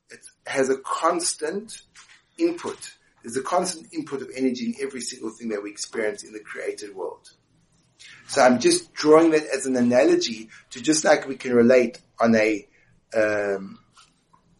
It 0.09 0.19
has 0.45 0.69
a 0.69 0.77
constant 0.77 1.81
input. 2.37 2.91
There's 3.23 3.37
a 3.37 3.41
constant 3.41 3.93
input 3.93 4.21
of 4.21 4.29
energy 4.35 4.65
in 4.65 4.75
every 4.85 5.01
single 5.01 5.29
thing 5.29 5.49
that 5.49 5.63
we 5.63 5.69
experience 5.71 6.23
in 6.23 6.33
the 6.33 6.39
created 6.39 6.95
world. 6.95 7.29
So 8.27 8.41
I'm 8.41 8.59
just 8.59 8.93
drawing 8.93 9.31
that 9.31 9.45
as 9.45 9.65
an 9.65 9.75
analogy 9.75 10.49
to 10.71 10.81
just 10.81 11.03
like 11.03 11.27
we 11.27 11.35
can 11.35 11.53
relate 11.53 11.99
on 12.19 12.35
a, 12.35 12.67
um, 13.13 13.79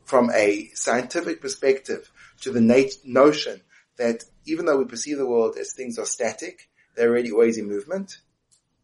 from 0.06 0.30
a 0.34 0.70
scientific 0.74 1.42
perspective 1.42 2.12
to 2.42 2.52
the 2.52 2.62
nat- 2.62 3.06
notion 3.06 3.62
that 3.98 4.26
even 4.46 4.66
though 4.66 4.78
we 4.78 4.86
perceive 4.86 5.18
the 5.18 5.26
world 5.26 5.56
as 5.58 5.74
things 5.74 5.98
are 5.98 6.06
static, 6.06 6.70
they're 6.96 7.12
really 7.12 7.32
always 7.32 7.58
in 7.58 7.68
movement. 7.68 8.18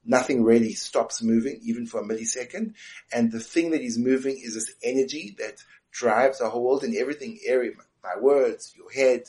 Nothing 0.06 0.44
really 0.44 0.74
stops 0.74 1.22
moving, 1.22 1.60
even 1.64 1.86
for 1.86 2.00
a 2.00 2.04
millisecond. 2.04 2.76
And 3.12 3.32
the 3.32 3.42
thing 3.42 3.72
that 3.72 3.82
is 3.82 3.98
moving 3.98 4.40
is 4.42 4.54
this 4.54 4.74
energy 4.82 5.36
that 5.40 5.64
drives 5.92 6.40
the 6.40 6.50
whole 6.50 6.64
world 6.64 6.84
and 6.84 6.96
everything, 6.96 7.40
area, 7.46 7.72
my 8.04 8.16
words, 8.22 8.74
your 8.78 8.92
head, 8.92 9.24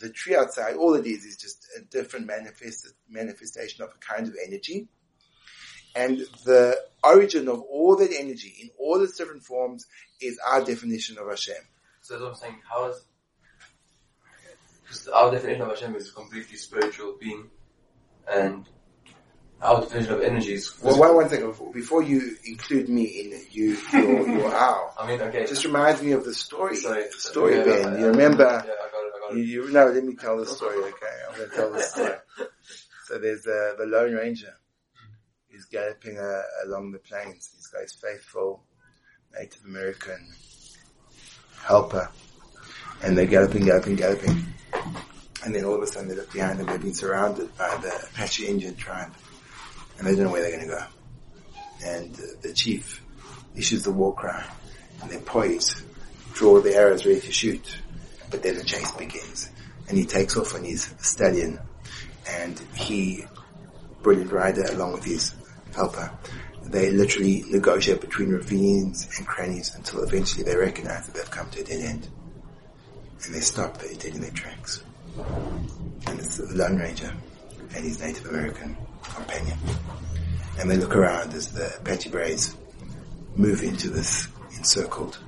the 0.00 0.10
tree 0.10 0.36
outside, 0.36 0.76
all 0.76 0.94
it 0.94 1.06
is 1.06 1.24
is 1.24 1.36
just 1.36 1.66
a 1.78 1.82
different 1.82 2.26
manifest, 2.26 2.92
manifestation 3.08 3.82
of 3.84 3.90
a 3.90 3.98
kind 4.14 4.26
of 4.28 4.34
energy. 4.46 4.88
And 5.96 6.18
the 6.44 6.76
origin 7.04 7.48
of 7.48 7.60
all 7.62 7.96
that 7.96 8.12
energy 8.12 8.52
in 8.60 8.70
all 8.78 9.02
its 9.02 9.16
different 9.16 9.44
forms 9.44 9.86
is 10.20 10.38
our 10.46 10.64
definition 10.64 11.18
of 11.18 11.28
Hashem. 11.28 11.54
So 12.00 12.14
that's 12.14 12.22
what 12.22 12.30
I'm 12.30 12.34
saying. 12.34 12.60
How 12.68 12.86
is 12.90 13.04
because 14.82 15.08
our 15.08 15.30
definition 15.30 15.62
of 15.62 15.68
Hashem 15.70 15.94
is 15.96 16.08
a 16.08 16.12
completely 16.12 16.56
spiritual 16.56 17.16
being, 17.18 17.48
and 18.30 18.68
our 19.62 19.80
definition 19.80 20.14
of 20.14 20.20
energy 20.22 20.54
is 20.54 20.74
Well, 20.82 20.98
one, 20.98 21.14
one 21.14 21.28
second 21.28 21.46
before, 21.46 21.72
before 21.72 22.02
you 22.02 22.36
include 22.44 22.88
me 22.88 23.04
in 23.04 23.40
you, 23.50 23.76
your, 23.92 24.28
your 24.28 24.54
owl. 24.54 24.94
I 24.98 25.06
mean, 25.06 25.20
okay. 25.22 25.42
It 25.44 25.48
just 25.48 25.64
reminds 25.64 26.02
me 26.02 26.12
of 26.12 26.24
the 26.24 26.34
story. 26.34 26.76
Sorry, 26.76 27.04
the 27.04 27.18
story, 27.18 27.54
Ben. 27.64 27.94
yeah, 27.94 27.98
You 28.00 28.06
remember? 28.08 28.62
Yeah, 28.66 28.72
I 29.30 29.32
got 29.32 29.36
it. 29.36 29.40
I 29.40 29.40
got 29.40 29.46
You, 29.46 29.62
it. 29.62 29.66
you, 29.66 29.72
no, 29.72 29.86
let 29.86 30.04
me 30.04 30.14
tell 30.14 30.36
the 30.38 30.46
story, 30.46 30.76
okay? 30.78 31.06
I'm 31.28 31.36
going 31.36 31.50
to 31.50 31.56
tell 31.56 31.72
the 31.72 31.82
story. 31.82 32.14
So 33.06 33.18
there's 33.18 33.46
uh, 33.46 33.74
the 33.76 33.84
Lone 33.84 34.14
Ranger. 34.14 34.54
He's 35.50 35.66
galloping 35.66 36.18
uh, 36.18 36.40
along 36.64 36.92
the 36.92 36.98
plains. 37.00 37.50
He's 37.54 37.66
got 37.66 37.82
his 37.82 37.92
faithful 37.92 38.64
Native 39.38 39.62
American 39.66 40.26
helper. 41.62 42.08
And 43.02 43.16
they're 43.16 43.26
galloping, 43.26 43.66
galloping, 43.66 43.96
galloping. 43.96 44.46
And 45.44 45.54
then 45.54 45.66
all 45.66 45.74
of 45.74 45.82
a 45.82 45.86
sudden 45.86 46.08
they 46.08 46.14
look 46.14 46.32
behind 46.32 46.58
them. 46.58 46.66
They've 46.66 46.80
been 46.80 46.94
surrounded 46.94 47.54
by 47.58 47.76
the 47.76 47.94
Apache 48.10 48.46
Indian 48.46 48.74
tribe. 48.74 49.12
And 49.98 50.06
they 50.06 50.14
don't 50.14 50.24
know 50.24 50.30
where 50.32 50.40
they're 50.40 50.56
going 50.56 50.68
to 50.70 50.74
go. 50.74 50.84
And 51.84 52.14
uh, 52.14 52.22
the 52.40 52.54
chief 52.54 53.02
issues 53.54 53.82
the 53.82 53.92
war 53.92 54.14
cry. 54.14 54.44
And 55.02 55.10
they 55.10 55.18
poise, 55.18 55.82
draw 56.32 56.58
the 56.62 56.74
arrows 56.74 57.04
ready 57.04 57.20
to 57.20 57.32
shoot. 57.32 57.80
But 58.34 58.42
then 58.42 58.56
the 58.56 58.64
chase 58.64 58.90
begins. 58.90 59.48
And 59.88 59.96
he 59.96 60.04
takes 60.04 60.36
off 60.36 60.56
on 60.56 60.64
his 60.64 60.92
stallion. 60.98 61.60
And 62.28 62.60
he, 62.74 63.26
brilliant 64.02 64.32
rider 64.32 64.64
along 64.72 64.94
with 64.94 65.04
his 65.04 65.32
helper, 65.72 66.10
they 66.64 66.90
literally 66.90 67.44
negotiate 67.46 68.00
between 68.00 68.30
ravines 68.30 69.08
and 69.16 69.24
crannies 69.24 69.72
until 69.76 70.02
eventually 70.02 70.42
they 70.42 70.56
recognize 70.56 71.06
that 71.06 71.14
they've 71.14 71.30
come 71.30 71.48
to 71.50 71.60
a 71.60 71.62
dead 71.62 71.80
end. 71.80 72.08
And 73.24 73.32
they 73.32 73.38
stop, 73.38 73.78
they're 73.78 73.94
dead 73.94 74.16
in 74.16 74.22
their 74.22 74.32
tracks. 74.32 74.82
And 76.08 76.18
it's 76.18 76.38
the 76.38 76.52
Lone 76.56 76.78
Ranger 76.78 77.14
and 77.76 77.84
his 77.84 78.00
Native 78.00 78.26
American 78.26 78.76
companion. 79.04 79.58
And 80.58 80.68
they 80.68 80.76
look 80.76 80.96
around 80.96 81.34
as 81.34 81.52
the 81.52 81.76
Apache 81.76 82.10
Braves 82.10 82.56
move 83.36 83.62
into 83.62 83.90
this 83.90 84.26
encircled 84.56 85.20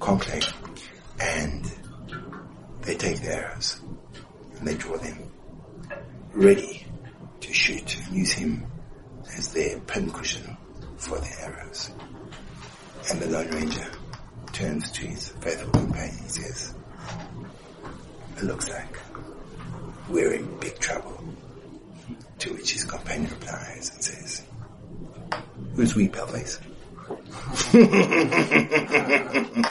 conclave 0.00 0.52
and 1.20 1.70
they 2.82 2.94
take 2.96 3.20
the 3.20 3.34
arrows 3.34 3.80
and 4.58 4.68
they 4.68 4.74
draw 4.74 4.96
them 4.96 5.30
ready 6.32 6.86
to 7.40 7.52
shoot 7.52 7.96
and 7.96 8.16
use 8.16 8.32
him 8.32 8.66
as 9.36 9.52
their 9.52 9.78
pincushion 9.80 10.56
for 10.96 11.18
their 11.18 11.38
arrows. 11.42 11.90
And 13.10 13.20
the 13.20 13.26
Lone 13.26 13.48
Ranger 13.50 13.90
turns 14.52 14.90
to 14.92 15.06
his 15.06 15.28
faithful 15.28 15.70
companion 15.70 16.16
and 16.18 16.30
says, 16.30 16.74
it 18.36 18.42
looks 18.44 18.68
like 18.68 18.98
we're 20.08 20.34
in 20.34 20.58
big 20.58 20.78
trouble. 20.78 21.22
To 22.40 22.52
which 22.52 22.72
his 22.72 22.84
companion 22.84 23.30
replies 23.30 23.90
and 23.94 24.04
says, 24.04 24.42
who's 25.74 25.94
we, 25.96 26.08
Paleface? 26.08 26.60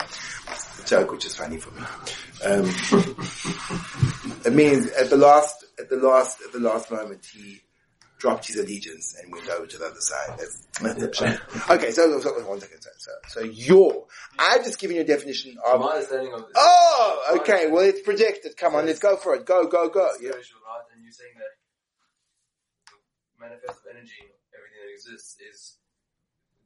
joke, 0.86 1.12
which 1.12 1.24
is 1.24 1.36
funny 1.36 1.58
for 1.58 1.70
me. 1.72 1.82
Um, 2.44 2.64
it 4.44 4.52
means 4.52 4.90
at 4.92 5.10
the 5.10 5.16
last, 5.16 5.64
at 5.78 5.88
the 5.88 5.96
last, 5.96 6.40
at 6.42 6.52
the 6.52 6.60
last 6.60 6.90
moment, 6.90 7.26
he 7.32 7.60
dropped 8.18 8.46
his 8.46 8.56
allegiance 8.56 9.16
and 9.20 9.30
went 9.30 9.48
over 9.48 9.66
to 9.66 9.78
the 9.78 9.84
other 9.84 10.00
side. 10.00 10.38
That's, 10.38 10.66
that's 10.80 11.70
okay, 11.70 11.90
so, 11.90 12.18
so, 12.20 12.48
one 12.48 12.60
second. 12.60 12.80
So, 12.80 12.90
so, 12.98 13.10
so 13.28 13.40
your, 13.40 14.06
I've 14.38 14.64
just 14.64 14.78
given 14.78 14.96
you 14.96 15.02
a 15.02 15.06
definition 15.06 15.56
of, 15.66 15.80
My 15.80 15.88
understanding 15.88 16.32
of 16.32 16.40
this 16.40 16.56
oh, 16.56 17.38
okay, 17.40 17.70
well 17.70 17.84
it's 17.84 18.00
projected. 18.00 18.56
Come 18.56 18.74
on, 18.74 18.86
let's 18.86 18.98
go 18.98 19.16
for 19.16 19.34
it. 19.34 19.44
Go, 19.44 19.66
go, 19.66 19.88
go. 19.88 20.10
Yeah. 20.20 20.30
right? 20.30 20.40
And 20.94 21.02
you're 21.02 21.12
saying 21.12 21.34
that 21.36 21.52
the 23.36 23.44
manifest 23.44 23.80
of 23.84 23.90
energy, 23.90 24.24
everything 24.54 24.80
that 24.86 24.92
exists, 24.92 25.36
is 25.40 25.76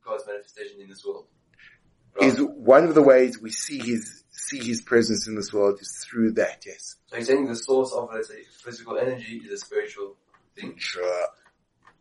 God's 0.05 0.25
manifestation 0.27 0.81
in 0.81 0.89
this 0.89 1.05
world. 1.05 1.27
Right? 2.19 2.29
Is 2.29 2.41
one 2.41 2.85
of 2.85 2.95
the 2.95 3.03
ways 3.03 3.41
we 3.41 3.51
see 3.51 3.79
his, 3.79 4.25
see 4.31 4.59
his 4.59 4.81
presence 4.81 5.27
in 5.29 5.37
this 5.37 5.53
world 5.53 5.79
is 5.81 6.05
through 6.09 6.33
that, 6.33 6.65
yes. 6.67 6.97
so 7.07 7.17
you're 7.17 7.25
saying 7.25 7.47
the 7.47 7.57
source 7.57 7.93
of, 7.93 8.09
let's 8.13 8.29
say, 8.29 8.43
physical 8.65 8.99
energy 8.99 9.41
is 9.45 9.53
a 9.53 9.57
spiritual 9.65 10.17
thing? 10.57 10.75
Sure. 10.79 11.27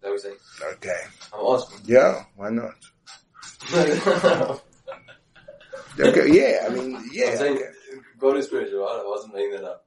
That 0.01 0.11
we're 0.11 0.17
saying. 0.17 0.37
Okay. 0.73 1.01
I'm 1.33 1.45
asking. 1.45 1.79
Yeah, 1.85 2.23
why 2.35 2.49
not? 2.49 2.75
Okay, 5.99 6.31
yeah, 6.31 6.65
I 6.65 6.69
mean, 6.69 7.09
yeah. 7.11 7.31
I'm 7.31 7.37
saying 7.37 7.57
okay. 7.57 7.69
God 8.17 8.37
is 8.37 8.45
spiritual, 8.45 8.79
right? 8.79 9.01
I 9.03 9.07
wasn't 9.07 9.33
making 9.33 9.51
that 9.51 9.63
up. 9.65 9.85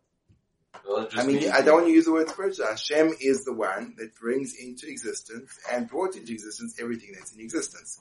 Was 0.86 1.12
I 1.16 1.24
mean, 1.24 1.36
me. 1.36 1.48
I 1.48 1.62
don't 1.62 1.74
want 1.74 1.86
to 1.86 1.92
use 1.92 2.04
the 2.04 2.12
word 2.12 2.28
spiritual. 2.28 2.66
Hashem 2.66 3.14
is 3.20 3.44
the 3.44 3.52
one 3.54 3.94
that 3.98 4.14
brings 4.16 4.54
into 4.54 4.88
existence 4.88 5.58
and 5.70 5.88
brought 5.88 6.16
into 6.16 6.32
existence 6.32 6.76
everything 6.80 7.12
that's 7.14 7.32
in 7.32 7.40
existence. 7.40 8.00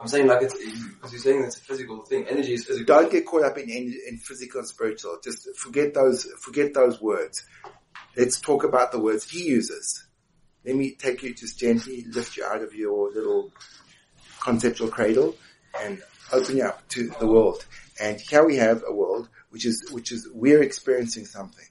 I'm 0.00 0.06
saying 0.06 0.28
like 0.28 0.42
it's, 0.42 0.54
because 0.54 1.12
you're 1.12 1.20
saying 1.20 1.44
it's 1.44 1.56
a 1.56 1.60
physical 1.60 2.02
thing. 2.02 2.26
Energy 2.28 2.54
is 2.54 2.64
physical. 2.64 2.86
Don't 2.86 3.10
get 3.10 3.26
caught 3.26 3.44
up 3.44 3.58
in, 3.58 3.68
in, 3.68 4.18
physical 4.18 4.60
and 4.60 4.68
spiritual. 4.68 5.18
Just 5.22 5.48
forget 5.56 5.92
those, 5.92 6.24
forget 6.40 6.72
those 6.72 7.00
words. 7.00 7.44
Let's 8.16 8.40
talk 8.40 8.62
about 8.62 8.92
the 8.92 9.00
words 9.00 9.28
he 9.28 9.44
uses. 9.44 10.06
Let 10.64 10.76
me 10.76 10.92
take 10.92 11.22
you 11.22 11.34
just 11.34 11.58
gently, 11.58 12.04
lift 12.08 12.36
you 12.36 12.44
out 12.44 12.62
of 12.62 12.74
your 12.74 13.12
little 13.12 13.50
conceptual 14.40 14.88
cradle 14.88 15.36
and 15.80 16.00
open 16.32 16.58
you 16.58 16.64
up 16.64 16.86
to 16.90 17.10
the 17.18 17.26
world. 17.26 17.66
And 18.00 18.20
here 18.20 18.44
we 18.44 18.56
have 18.56 18.84
a 18.86 18.92
world 18.92 19.28
which 19.50 19.66
is, 19.66 19.88
which 19.90 20.12
is, 20.12 20.28
we're 20.32 20.62
experiencing 20.62 21.24
something. 21.24 21.64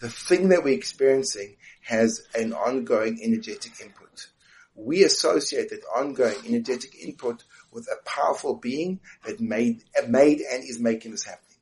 The 0.00 0.08
thing 0.08 0.50
that 0.50 0.62
we're 0.62 0.76
experiencing 0.76 1.56
has 1.82 2.22
an 2.34 2.52
ongoing 2.52 3.20
energetic 3.22 3.72
input. 3.80 4.28
We 4.78 5.02
associate 5.02 5.70
that 5.70 5.82
ongoing 5.96 6.36
energetic 6.46 6.94
input 7.02 7.42
with 7.72 7.88
a 7.88 7.96
powerful 8.08 8.54
being 8.54 9.00
that 9.24 9.40
made, 9.40 9.82
made 10.08 10.40
and 10.40 10.62
is 10.62 10.78
making 10.78 11.10
this 11.10 11.24
happening. 11.24 11.58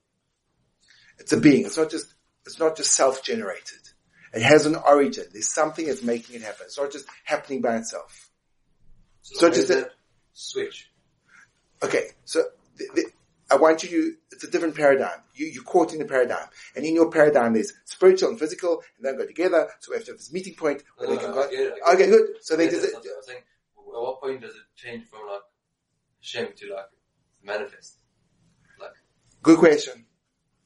It's 1.18 1.32
a 1.32 1.40
being. 1.40 1.64
It's 1.64 1.78
not 1.78 1.90
just, 1.90 2.12
it's 2.44 2.58
not 2.58 2.76
just 2.76 2.92
self-generated. 2.92 3.78
It 4.34 4.42
has 4.42 4.66
an 4.66 4.76
origin. 4.76 5.24
There's 5.32 5.48
something 5.48 5.86
that's 5.86 6.02
making 6.02 6.36
it 6.36 6.42
happen. 6.42 6.66
It's 6.66 6.78
not 6.78 6.92
just 6.92 7.06
happening 7.24 7.62
by 7.62 7.76
itself. 7.76 8.28
So, 9.22 9.40
So 9.40 9.50
just 9.50 9.68
just 9.68 9.88
switch. 10.34 10.90
Okay, 11.82 12.08
so 12.24 12.42
the, 12.76 12.86
the, 12.94 13.04
I 13.50 13.56
want 13.56 13.82
you 13.82 13.88
to, 13.88 14.16
it's 14.32 14.44
a 14.44 14.50
different 14.50 14.74
paradigm. 14.74 15.20
You, 15.34 15.46
you're 15.46 15.62
caught 15.62 15.92
in 15.92 15.98
the 15.98 16.04
paradigm. 16.04 16.48
And 16.74 16.84
in 16.84 16.94
your 16.94 17.10
paradigm 17.10 17.54
there's 17.54 17.72
spiritual 17.84 18.30
and 18.30 18.38
physical, 18.38 18.82
and 18.96 19.06
they 19.06 19.16
go 19.16 19.26
together, 19.26 19.68
so 19.80 19.92
we 19.92 19.96
have 19.96 20.04
to 20.06 20.12
have 20.12 20.18
this 20.18 20.32
meeting 20.32 20.54
point 20.54 20.82
where 20.96 21.08
No, 21.08 21.14
they 21.14 21.22
no, 21.22 21.28
can 21.28 21.30
I 21.30 21.34
go, 21.34 21.42
uh, 21.42 21.50
get 21.50 21.60
it, 21.60 21.74
okay, 21.94 22.06
good. 22.06 22.26
So 22.42 22.56
they 22.56 22.68
just, 22.68 22.82
saying. 23.26 23.38
At 23.38 24.02
what 24.02 24.20
point 24.20 24.40
does 24.40 24.54
it 24.54 24.62
change 24.74 25.06
from 25.08 25.20
like 25.28 25.40
Hashem 26.20 26.48
to 26.56 26.74
like 26.74 26.86
manifest? 27.42 27.98
Like 28.80 28.92
good 29.42 29.58
question. 29.58 30.04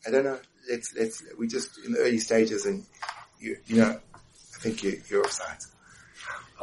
I 0.07 0.11
don't 0.11 0.25
know. 0.25 0.39
Let's, 0.71 0.95
let's, 0.97 1.23
we 1.39 1.47
just 1.49 1.79
in 1.85 1.93
the 1.93 1.99
early 2.01 2.19
stages 2.19 2.67
and 2.67 2.85
you, 3.39 3.57
you 3.67 3.77
know, 3.77 4.01
I 4.15 4.59
think 4.63 4.83
you, 4.83 5.01
you're 5.09 5.25
offside. 5.25 5.59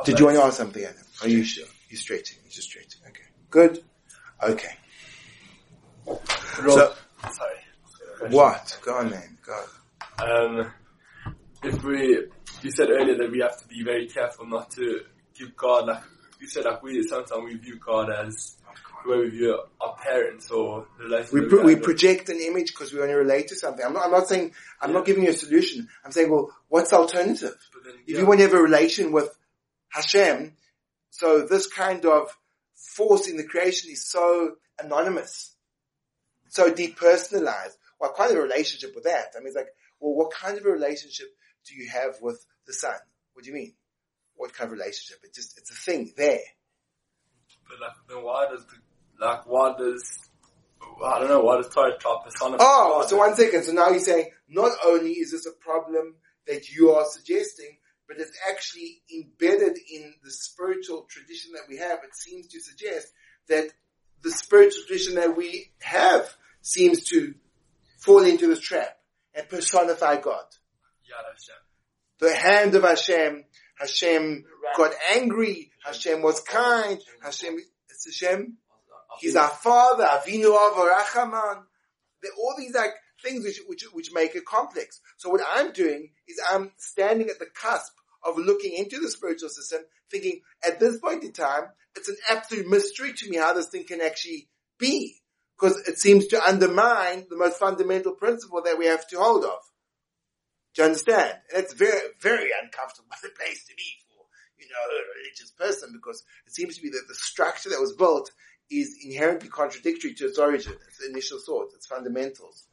Did 0.06 0.20
you 0.20 0.26
want 0.26 0.38
to 0.38 0.44
ask 0.44 0.58
something, 0.58 0.84
Adam? 0.84 1.02
Are 1.22 1.28
you 1.28 1.44
sure? 1.44 1.66
You're 1.90 2.00
stretching. 2.00 2.38
You're 2.44 2.52
just 2.52 2.70
stretching. 2.70 3.02
Okay. 3.08 3.24
Good. 3.50 3.84
Okay. 4.44 4.76
Rob, 6.08 6.22
So, 6.60 6.94
sorry. 7.32 8.30
what? 8.30 8.80
Go 8.84 8.98
on, 8.98 9.10
man. 9.10 9.38
Go. 9.46 9.64
Um, 10.24 10.72
if 11.64 11.84
we, 11.84 12.28
you 12.62 12.72
said 12.72 12.90
earlier 12.90 13.18
that 13.18 13.32
we 13.32 13.40
have 13.40 13.58
to 13.62 13.68
be 13.68 13.84
very 13.84 14.08
careful 14.08 14.46
not 14.48 14.72
to 14.72 15.02
give 15.38 15.56
God 15.56 15.88
like 15.88 16.02
you 16.40 16.48
said 16.48 16.66
like 16.66 16.82
we 16.82 17.04
sometimes 17.08 17.44
we 17.44 17.56
view 17.56 17.80
God 17.84 18.10
as 18.12 18.58
the 19.04 19.12
way 19.12 19.18
we 19.20 19.30
view 19.30 19.60
our 19.82 19.96
parents 19.96 20.50
or 20.52 20.88
the 20.98 21.06
relationship 21.06 21.34
We, 21.34 21.50
pro- 21.50 21.64
we 21.64 21.76
project 21.76 22.30
an 22.30 22.40
image 22.40 22.68
because 22.74 22.94
we 22.94 23.00
want 23.00 23.12
to 23.12 23.18
relate 23.18 23.48
to 23.50 23.56
something. 23.56 23.86
I'm 23.86 23.94
not, 23.94 24.06
I'm 24.06 24.12
not 24.12 24.28
saying, 24.28 24.54
I'm 24.82 24.94
not 24.94 25.06
giving 25.06 25.24
you 25.24 25.30
a 25.30 25.34
solution. 25.34 25.88
I'm 26.04 26.12
saying, 26.12 26.32
well, 26.32 26.52
what's 26.68 26.90
the 26.92 26.98
alternative? 26.98 27.56
then, 27.86 27.94
If 28.08 28.18
you 28.18 28.26
want 28.26 28.40
to 28.40 28.46
have 28.46 28.54
a 28.54 28.62
relation 28.62 29.12
with 29.12 29.30
Hashem, 29.90 30.54
so 31.10 31.46
this 31.46 31.68
kind 31.68 32.06
of 32.06 32.36
force 32.76 33.28
in 33.28 33.38
the 33.38 33.44
creation 33.44 33.92
is 33.92 34.10
so 34.10 34.56
anonymous, 34.80 35.56
so 36.50 36.72
depersonalized. 36.72 37.76
What 37.98 38.16
kind 38.16 38.32
of 38.32 38.38
relationship 38.38 38.94
with 38.96 39.06
that? 39.06 39.34
I 39.36 39.40
mean, 39.40 39.48
it's 39.48 39.56
like, 39.56 39.70
well, 40.00 40.14
what 40.14 40.32
kind 40.32 40.58
of 40.58 40.66
a 40.66 40.70
relationship 40.70 41.28
do 41.66 41.76
you 41.76 41.90
have 41.90 42.16
with 42.22 42.46
the 42.66 42.74
sun? 42.74 42.96
What 43.34 43.44
do 43.44 43.50
you 43.50 43.56
mean? 43.56 43.74
What 44.36 44.54
kind 44.54 44.72
of 44.72 44.78
relationship? 44.78 45.18
It's 45.24 45.36
just, 45.36 45.58
it's 45.58 45.72
a 45.72 45.76
thing 45.76 46.14
there. 46.16 46.40
but 47.68 47.80
like 47.82 47.96
then 48.08 48.24
why 48.24 48.48
does 48.50 48.66
the, 48.66 49.26
like 49.26 49.48
why 49.48 49.74
does 49.78 50.30
I 51.04 51.20
don't 51.20 51.30
know 51.30 51.42
why 51.42 51.58
does 51.58 51.70
Torah 51.70 51.98
try 51.98 52.18
personify 52.24 52.58
Oh, 52.60 53.04
so 53.08 53.18
one 53.18 53.36
second. 53.36 53.64
So 53.64 53.72
now 53.74 53.90
you're 53.90 54.00
saying 54.00 54.30
not 54.48 54.72
only 54.86 55.12
is 55.14 55.32
this 55.32 55.48
a 55.48 55.52
problem 55.52 56.16
that 56.46 56.70
you 56.70 56.92
are 56.92 57.06
suggesting, 57.06 57.78
but 58.08 58.18
it's 58.20 58.38
actually 58.50 59.02
embedded 59.14 59.78
in 59.92 60.14
the 60.24 60.32
spiritual 60.32 61.08
tradition 61.10 61.52
that 61.54 61.64
we 61.68 61.78
have. 61.78 62.00
It 62.04 62.16
seems 62.16 62.48
to 62.48 62.62
suggest 62.62 63.08
that 63.50 63.70
the 64.28 64.38
spiritual 64.38 64.84
tradition 64.86 65.16
that 65.16 65.38
we 65.38 65.72
have 65.80 66.36
seems 66.62 67.06
to 67.06 67.34
fall 68.00 68.26
into 68.26 68.48
this 68.48 68.60
trap 68.60 68.98
and 69.34 69.48
personify 69.48 70.20
God. 70.20 70.44
The 72.20 72.36
hand 72.36 72.76
of 72.76 72.84
Hashem, 72.84 73.46
Hashem 73.80 74.44
got 74.76 74.92
angry, 75.16 75.72
Hashem 75.86 76.22
was 76.22 76.42
kind, 76.42 77.00
Hashem, 77.24 77.58
it's 77.90 78.06
Hashem, 78.06 78.58
He's 79.20 79.36
our 79.36 79.50
father, 79.50 80.04
Avinu 80.04 80.54
Av 80.54 80.76
Harachaman. 80.76 81.64
All 82.38 82.56
these 82.58 82.76
like 82.76 82.92
things 83.24 83.44
which, 83.44 83.62
which, 83.68 83.84
which 83.94 84.12
make 84.14 84.36
it 84.36 84.46
complex. 84.46 85.00
So 85.16 85.30
what 85.30 85.42
I'm 85.48 85.72
doing 85.72 86.10
is 86.28 86.40
I'm 86.52 86.72
standing 86.78 87.30
at 87.30 87.40
the 87.40 87.46
cusp 87.46 87.94
of 88.28 88.38
looking 88.38 88.74
into 88.74 89.00
the 89.00 89.10
spiritual 89.10 89.50
system, 89.50 89.82
thinking 90.12 90.42
at 90.66 90.80
this 90.80 91.00
point 91.00 91.24
in 91.24 91.32
time, 91.32 91.64
it's 91.96 92.10
an 92.10 92.18
absolute 92.30 92.68
mystery 92.68 93.14
to 93.14 93.30
me 93.30 93.38
how 93.38 93.54
this 93.54 93.70
thing 93.70 93.86
can 93.86 94.02
actually 94.02 94.48
be. 94.78 95.16
Because 95.58 95.82
it 95.88 95.98
seems 95.98 96.28
to 96.28 96.44
undermine 96.48 97.26
the 97.30 97.38
most 97.38 97.58
fundamental 97.58 98.14
principle 98.14 98.62
that 98.64 98.78
we 98.78 98.86
have 98.86 99.08
to 99.08 99.18
hold 99.18 99.44
of. 99.44 99.58
Do 100.76 100.84
you 100.84 100.86
understand? 100.90 101.34
And 101.52 101.64
it's 101.64 101.74
very, 101.74 102.00
very 102.22 102.52
uncomfortable 102.62 103.10
place 103.22 103.66
to 103.66 103.76
be 103.76 103.84
for, 104.08 104.24
you 104.60 104.68
know, 104.70 104.76
a 104.76 105.18
religious 105.18 105.52
person 105.52 105.90
because 105.94 106.24
it 106.46 106.54
seems 106.54 106.76
to 106.76 106.84
be 106.84 106.90
that 106.90 107.06
the 107.08 107.16
structure 107.16 107.70
that 107.70 107.82
was 107.82 107.94
built 107.94 108.30
is 108.70 109.00
inherently 109.04 109.50
contradictory 109.50 110.14
to 110.14 110.26
its 110.26 110.38
origin, 110.38 110.74
its 110.74 111.04
initial 111.10 111.40
source, 111.40 111.74
its 111.74 111.88
fundamentals. 111.88 112.68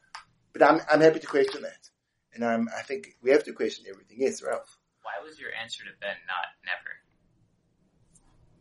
But 0.53 0.61
I'm, 0.61 0.81
I'm 0.91 1.01
happy 1.01 1.19
to 1.19 1.27
question 1.27 1.63
that. 1.63 1.89
And 2.35 2.45
I'm, 2.45 2.67
I 2.77 2.83
think 2.83 3.15
we 3.23 3.31
have 3.31 3.45
to 3.45 3.53
question 3.53 3.85
everything. 3.89 4.17
Yes, 4.19 4.43
Ralph. 4.43 4.77
Why 5.05 5.23
was 5.23 5.39
your 5.39 5.51
answer 5.61 5.83
to 5.83 5.91
Ben 6.01 6.15
not 6.25 6.47
never? 6.65 6.89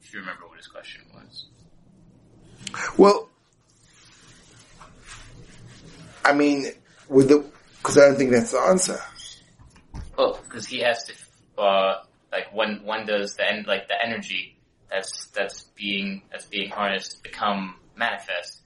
If 0.02 0.12
you 0.12 0.20
remember 0.20 0.46
what 0.46 0.58
his 0.58 0.66
question 0.66 1.00
was. 1.14 1.46
Well, 2.98 3.30
I 6.22 6.34
mean, 6.34 6.66
with 7.08 7.28
the, 7.28 7.46
cause 7.82 7.96
I 7.96 8.02
don't 8.02 8.16
think 8.16 8.30
that's 8.30 8.52
the 8.52 8.58
answer. 8.58 9.00
Oh, 10.18 10.38
because 10.44 10.66
he 10.66 10.80
has 10.80 11.04
to, 11.04 11.62
uh, 11.62 12.02
like 12.30 12.52
when 12.52 12.84
when 12.84 13.06
does 13.06 13.36
the 13.36 13.50
en- 13.50 13.64
like 13.66 13.88
the 13.88 13.96
energy 14.04 14.58
that's 14.90 15.28
that's 15.28 15.62
being 15.74 16.22
that's 16.30 16.44
being 16.44 16.68
harnessed 16.68 17.22
become 17.22 17.76
manifest? 17.96 18.60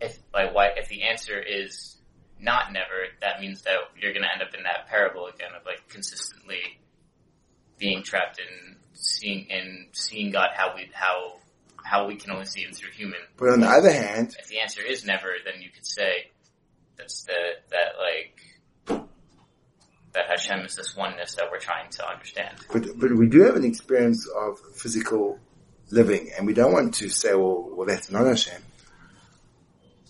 If 0.00 0.16
like 0.32 0.54
why 0.54 0.68
if 0.76 0.88
the 0.88 1.02
answer 1.02 1.40
is 1.40 1.96
not 2.42 2.72
never, 2.72 3.06
that 3.20 3.40
means 3.40 3.62
that 3.62 3.76
you're 3.98 4.12
gonna 4.12 4.28
end 4.32 4.42
up 4.42 4.54
in 4.54 4.64
that 4.64 4.88
parable 4.88 5.26
again 5.26 5.50
of 5.58 5.64
like 5.64 5.88
consistently 5.88 6.78
being 7.78 8.02
trapped 8.02 8.38
in 8.38 8.76
seeing 8.94 9.46
in 9.48 9.86
seeing 9.92 10.30
God 10.30 10.50
how 10.54 10.74
we 10.74 10.90
how 10.92 11.36
how 11.84 12.06
we 12.06 12.16
can 12.16 12.32
only 12.32 12.46
see 12.46 12.62
Him 12.62 12.72
through 12.72 12.90
human. 12.90 13.18
But 13.36 13.50
on 13.50 13.60
the 13.60 13.68
other 13.68 13.92
hand, 13.92 14.34
If 14.38 14.48
the 14.48 14.60
answer 14.60 14.82
is 14.82 15.04
never, 15.04 15.34
then 15.44 15.62
you 15.62 15.70
could 15.70 15.86
say 15.86 16.30
that's 16.96 17.24
the 17.24 17.32
that 17.70 17.94
like 17.98 19.02
that 20.12 20.26
Hashem 20.28 20.60
is 20.60 20.76
this 20.76 20.94
oneness 20.96 21.36
that 21.36 21.50
we're 21.50 21.58
trying 21.58 21.90
to 21.90 22.06
understand. 22.06 22.58
but, 22.72 22.86
but 22.98 23.16
we 23.16 23.28
do 23.28 23.42
have 23.44 23.56
an 23.56 23.64
experience 23.64 24.28
of 24.28 24.58
physical 24.74 25.38
living 25.90 26.30
and 26.36 26.46
we 26.46 26.54
don't 26.54 26.72
want 26.72 26.94
to 26.94 27.08
say, 27.08 27.34
well, 27.34 27.70
well, 27.72 27.86
that's 27.86 28.10
not 28.10 28.26
Hashem. 28.26 28.60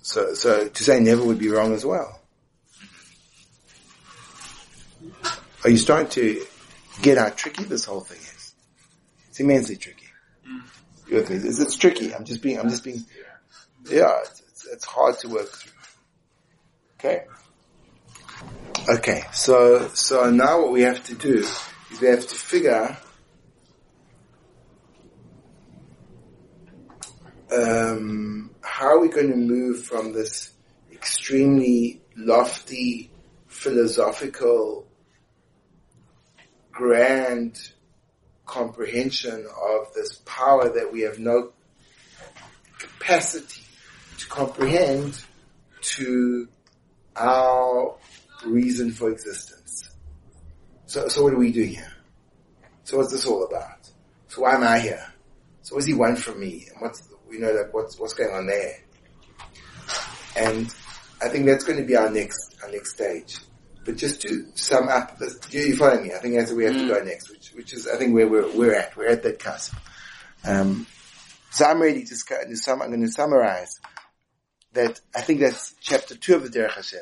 So, 0.03 0.35
so 0.35 0.69
to 0.69 0.83
say 0.83 0.99
never 0.99 1.25
would 1.25 1.39
be 1.39 1.49
wrong 1.49 1.73
as 1.73 1.85
well. 1.85 2.21
Are 5.65 5.71
you 5.71 5.77
starting 5.77 6.09
to 6.11 6.45
get 7.03 7.19
how 7.19 7.29
tricky 7.31 7.65
this 7.65 7.85
whole 7.85 8.01
thing 8.01 8.19
is? 8.19 8.55
It's 9.29 9.39
immensely 9.39 9.77
tricky. 9.77 10.07
You 11.09 11.17
with 11.17 11.31
me? 11.31 11.37
It's, 11.37 11.61
it's 11.61 11.77
tricky. 11.77 12.15
I'm 12.15 12.25
just 12.25 12.43
being, 12.43 12.59
I'm 12.59 12.69
just 12.69 12.83
being, 12.83 13.05
yeah, 13.89 14.19
it's, 14.23 14.41
it's, 14.41 14.67
it's 14.67 14.85
hard 14.85 15.19
to 15.21 15.29
work 15.29 15.49
through. 15.49 15.73
Okay. 16.99 17.25
Okay. 18.89 19.23
So, 19.33 19.89
so 19.95 20.31
now 20.31 20.63
what 20.63 20.73
we 20.73 20.83
have 20.83 21.03
to 21.05 21.15
do 21.15 21.35
is 21.39 21.61
we 22.01 22.09
have 22.09 22.27
to 22.27 22.35
figure, 22.35 22.97
um, 27.53 28.51
how 28.63 28.89
are 28.89 29.01
we 29.01 29.09
going 29.09 29.31
to 29.31 29.37
move 29.37 29.85
from 29.85 30.13
this 30.13 30.53
extremely 30.91 32.01
lofty, 32.17 33.11
philosophical, 33.47 34.87
grand 36.73 37.73
comprehension 38.47 39.47
of 39.47 39.93
this 39.95 40.17
power 40.25 40.69
that 40.71 40.93
we 40.93 41.03
have 41.03 41.19
no 41.19 41.53
capacity 42.79 43.63
to 44.19 44.27
comprehend 44.29 45.23
to 45.81 46.49
our 47.17 47.95
reason 48.45 48.91
for 48.91 49.11
existence. 49.11 49.91
So, 50.87 51.09
so 51.09 51.23
what 51.23 51.31
do 51.31 51.37
we 51.37 51.53
do 51.53 51.63
here? 51.63 51.93
So 52.85 52.99
what's 52.99 53.13
this 53.13 53.27
all 53.27 53.45
about? 53.45 53.89
So 54.29 54.43
why 54.43 54.55
am 54.55 54.65
I 54.65 54.81
here? 54.81 55.07
So 55.63 55.75
what 55.75 55.81
does 55.81 55.87
he 55.87 55.95
want 55.95 56.19
from 56.19 56.41
me? 56.41 56.67
And 56.73 56.81
what's, 56.81 57.09
you 57.31 57.39
know, 57.39 57.53
like 57.53 57.73
what's, 57.73 57.99
what's 57.99 58.15
going 58.15 58.35
on 58.35 58.47
there? 58.47 58.75
And 60.37 60.67
I 61.23 61.29
think 61.29 61.47
that's 61.47 61.65
going 61.65 61.79
to 61.79 61.85
be 61.85 61.97
our 61.97 62.11
next, 62.11 62.57
our 62.63 62.71
next 62.71 62.95
stage. 62.95 63.39
But 63.85 63.97
just 63.97 64.23
to 64.23 64.47
sum 64.55 64.89
up, 64.89 65.19
this, 65.19 65.39
you, 65.51 65.77
follow 65.77 66.01
me? 66.01 66.13
I 66.13 66.19
think 66.19 66.37
that's 66.37 66.51
where 66.51 66.59
we 66.59 66.65
have 66.65 66.75
to 66.75 66.89
go 66.89 67.03
next, 67.05 67.31
which, 67.31 67.49
which 67.51 67.73
is, 67.73 67.89
I 67.89 67.97
think 67.97 68.15
where 68.15 68.29
we're, 68.29 68.51
we're 68.57 68.75
at. 68.75 68.97
We're 68.97 69.09
at 69.09 69.23
that 69.25 69.39
cusp. 69.39 69.75
Um, 70.45 70.87
So 71.51 71.67
I'm 71.67 71.83
ready 71.83 72.03
to, 72.05 72.15
to 72.15 72.57
sum, 72.57 72.81
I'm 72.81 72.89
going 72.89 73.03
to 73.03 73.13
summarize 73.13 73.79
that 74.73 75.01
I 75.15 75.21
think 75.21 75.41
that's 75.41 75.75
chapter 75.81 76.17
two 76.17 76.35
of 76.35 76.43
the 76.43 76.49
Derech 76.49 76.73
Hashem. 76.73 77.01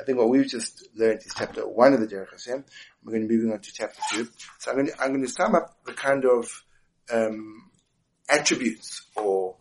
I 0.00 0.04
think 0.04 0.18
what 0.18 0.28
we've 0.28 0.46
just 0.46 0.86
learned 0.94 1.20
is 1.26 1.32
chapter 1.36 1.66
one 1.66 1.94
of 1.94 2.00
the 2.00 2.06
Derech 2.06 2.30
Hashem. 2.30 2.64
We're 3.02 3.12
going 3.12 3.22
to 3.22 3.28
be 3.28 3.34
moving 3.34 3.52
on 3.52 3.58
to 3.58 3.72
chapter 3.72 4.00
two. 4.12 4.28
So 4.58 4.70
I'm 4.70 4.76
going 4.76 4.86
to, 4.86 5.02
I'm 5.02 5.08
going 5.08 5.24
to 5.24 5.28
sum 5.28 5.56
up 5.56 5.78
the 5.84 5.94
kind 5.94 6.24
of, 6.24 6.64
um, 7.12 7.70
attributes 8.28 9.02
or 9.16 9.56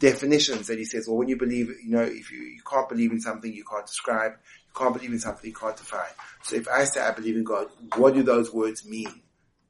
definitions 0.00 0.66
that 0.66 0.78
he 0.78 0.84
says, 0.84 1.06
well, 1.06 1.18
when 1.18 1.28
you 1.28 1.36
believe, 1.36 1.68
you 1.68 1.90
know, 1.90 2.02
if 2.02 2.32
you, 2.32 2.38
you 2.38 2.62
can't 2.68 2.88
believe 2.88 3.12
in 3.12 3.20
something, 3.20 3.52
you 3.52 3.64
can't 3.64 3.86
describe. 3.86 4.32
Can't 4.76 4.94
believe 4.94 5.12
in 5.12 5.18
something, 5.18 5.48
you 5.48 5.56
can't 5.56 5.76
define. 5.76 6.02
So 6.42 6.56
if 6.56 6.68
I 6.68 6.84
say 6.84 7.00
I 7.00 7.12
believe 7.12 7.36
in 7.36 7.44
God, 7.44 7.68
what 7.96 8.14
do 8.14 8.22
those 8.22 8.52
words 8.52 8.84
mean? 8.84 9.22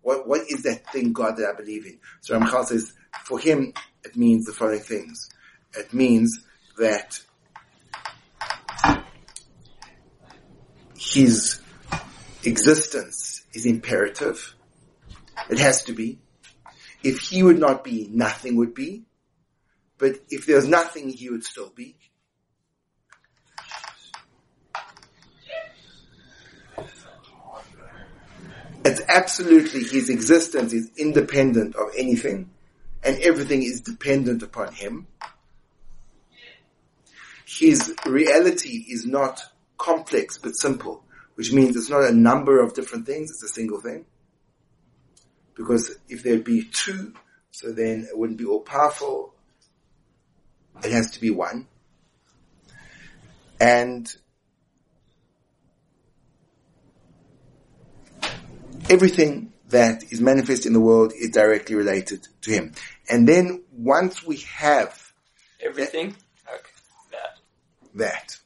What, 0.03 0.27
what 0.27 0.43
is 0.51 0.63
that 0.65 0.91
thing, 0.93 1.13
God, 1.13 1.37
that 1.37 1.49
I 1.53 1.57
believe 1.57 1.87
in? 1.87 1.99
So 2.21 2.39
Ramchal 2.39 2.65
says, 2.67 2.93
for 3.25 3.39
him, 3.39 3.73
it 4.05 4.17
means 4.17 4.47
the 4.47 4.53
following 4.53 4.81
things. 4.81 5.29
It 5.77 5.93
means 5.93 6.45
that 6.79 7.21
his 10.99 11.61
existence 12.45 13.45
is 13.53 13.67
imperative. 13.67 14.55
It 15.51 15.59
has 15.59 15.85
to 15.85 15.93
be. 15.93 16.19
If 17.03 17.19
he 17.21 17.43
would 17.43 17.59
not 17.59 17.85
be, 17.85 18.09
nothing 18.11 18.57
would 18.57 18.75
be. 18.75 19.05
But 19.99 20.17
if 20.29 20.47
there's 20.47 20.67
nothing, 20.67 21.11
he 21.11 21.31
would 21.31 21.45
still 21.45 21.71
be. 21.71 21.97
It's 28.87 29.03
absolutely 29.09 29.83
his 29.83 30.11
existence 30.11 30.73
is 30.73 30.93
independent 30.97 31.75
of 31.75 31.89
anything 31.99 32.51
and 33.03 33.19
everything 33.19 33.65
is 33.65 33.81
dependent 33.81 34.45
upon 34.45 34.73
him. 34.73 35.09
His 37.45 37.93
reality 38.07 38.85
is 38.89 39.05
not 39.05 39.43
complex 39.77 40.39
but 40.39 40.53
simple, 40.53 41.03
which 41.35 41.53
means 41.53 41.75
it's 41.75 41.91
not 41.91 42.05
a 42.05 42.15
number 42.15 42.63
of 42.63 42.75
different 42.75 43.07
things, 43.07 43.33
it's 43.33 43.43
a 43.43 43.49
single 43.53 43.81
thing. 43.81 44.05
Because 45.57 45.99
if 46.09 46.23
there'd 46.23 46.45
be 46.45 46.63
two, 46.73 47.13
so 47.51 47.73
then 47.73 48.07
it 48.09 48.17
wouldn't 48.17 48.39
be 48.39 48.45
all 48.45 48.61
powerful. 48.61 49.35
It 50.85 50.93
has 50.93 51.11
to 51.13 51.21
be 51.21 51.31
one. 51.31 51.67
And 53.61 54.15
everything 58.89 59.53
that 59.69 60.05
is 60.13 60.21
manifest 60.21 60.67
in 60.67 60.73
the 60.73 60.81
world 60.81 61.13
is 61.13 61.31
directly 61.31 61.75
related 61.75 62.27
to 62.43 62.51
him. 62.51 62.73
And 63.11 63.29
then 63.29 63.65
once 63.73 64.25
we 64.25 64.39
have 64.57 65.13
Everything? 65.61 66.15
Okay. 66.47 66.61
That. 67.13 67.39
that, 67.95 68.39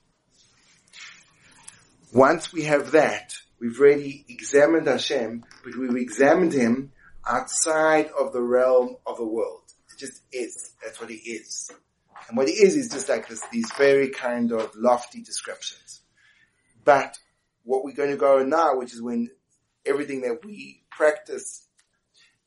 once 2.12 2.52
we 2.52 2.62
have 2.64 2.92
that, 2.92 3.34
we've 3.60 3.78
already 3.78 4.24
examined 4.28 4.86
Hashem, 4.86 5.44
but 5.64 5.76
we've 5.76 5.96
examined 5.96 6.52
him 6.52 6.92
outside 7.26 8.10
of 8.18 8.32
the 8.32 8.40
realm 8.40 8.96
of 9.06 9.18
the 9.18 9.26
world. 9.26 9.62
It 9.92 9.98
just 9.98 10.22
is. 10.32 10.72
That's 10.82 11.00
what 11.00 11.10
he 11.10 11.16
is. 11.16 11.70
And 12.28 12.36
what 12.36 12.48
he 12.48 12.54
is 12.54 12.76
is 12.76 12.90
just 12.90 13.08
like 13.08 13.28
this, 13.28 13.42
these 13.52 13.70
very 13.76 14.08
kind 14.08 14.52
of 14.52 14.74
lofty 14.74 15.22
descriptions. 15.22 16.00
But 16.84 17.18
what 17.64 17.84
we're 17.84 17.92
going 17.92 18.10
to 18.10 18.16
go 18.16 18.42
now, 18.42 18.76
which 18.76 18.94
is 18.94 19.02
when 19.02 19.30
everything 19.86 20.22
that 20.22 20.44
we 20.44 20.82
practice 20.90 21.66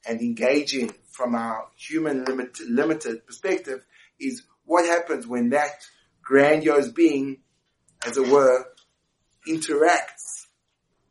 and 0.06 0.22
engage 0.22 0.76
in 0.76 0.92
from 1.10 1.36
our 1.36 1.68
human 1.78 2.26
limit, 2.26 2.60
limited 2.68 3.26
perspective 3.26 3.86
is 4.20 4.44
what 4.66 4.86
happens 4.86 5.28
when 5.28 5.50
that 5.50 5.86
grandiose 6.22 6.90
being, 6.90 7.40
as 8.06 8.18
it 8.18 8.28
were, 8.28 8.66
interacts 9.48 10.48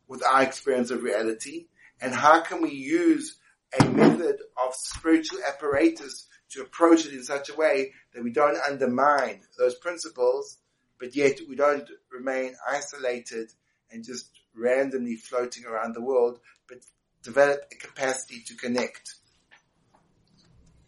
with 0.07 0.23
our 0.23 0.43
experience 0.43 0.91
of 0.91 1.03
reality? 1.03 1.67
And 2.01 2.13
how 2.13 2.41
can 2.41 2.61
we 2.61 2.71
use 2.71 3.37
a 3.79 3.85
method 3.85 4.37
of 4.57 4.75
spiritual 4.75 5.39
apparatus 5.47 6.27
to 6.51 6.61
approach 6.61 7.05
it 7.05 7.13
in 7.13 7.23
such 7.23 7.49
a 7.49 7.55
way 7.55 7.93
that 8.13 8.23
we 8.23 8.31
don't 8.31 8.57
undermine 8.67 9.41
those 9.57 9.75
principles, 9.75 10.57
but 10.99 11.15
yet 11.15 11.39
we 11.49 11.55
don't 11.55 11.89
remain 12.11 12.55
isolated 12.69 13.49
and 13.91 14.03
just 14.03 14.29
randomly 14.55 15.15
floating 15.15 15.65
around 15.65 15.93
the 15.93 16.01
world, 16.01 16.39
but 16.67 16.79
develop 17.23 17.65
a 17.71 17.75
capacity 17.75 18.41
to 18.47 18.55
connect. 18.55 19.15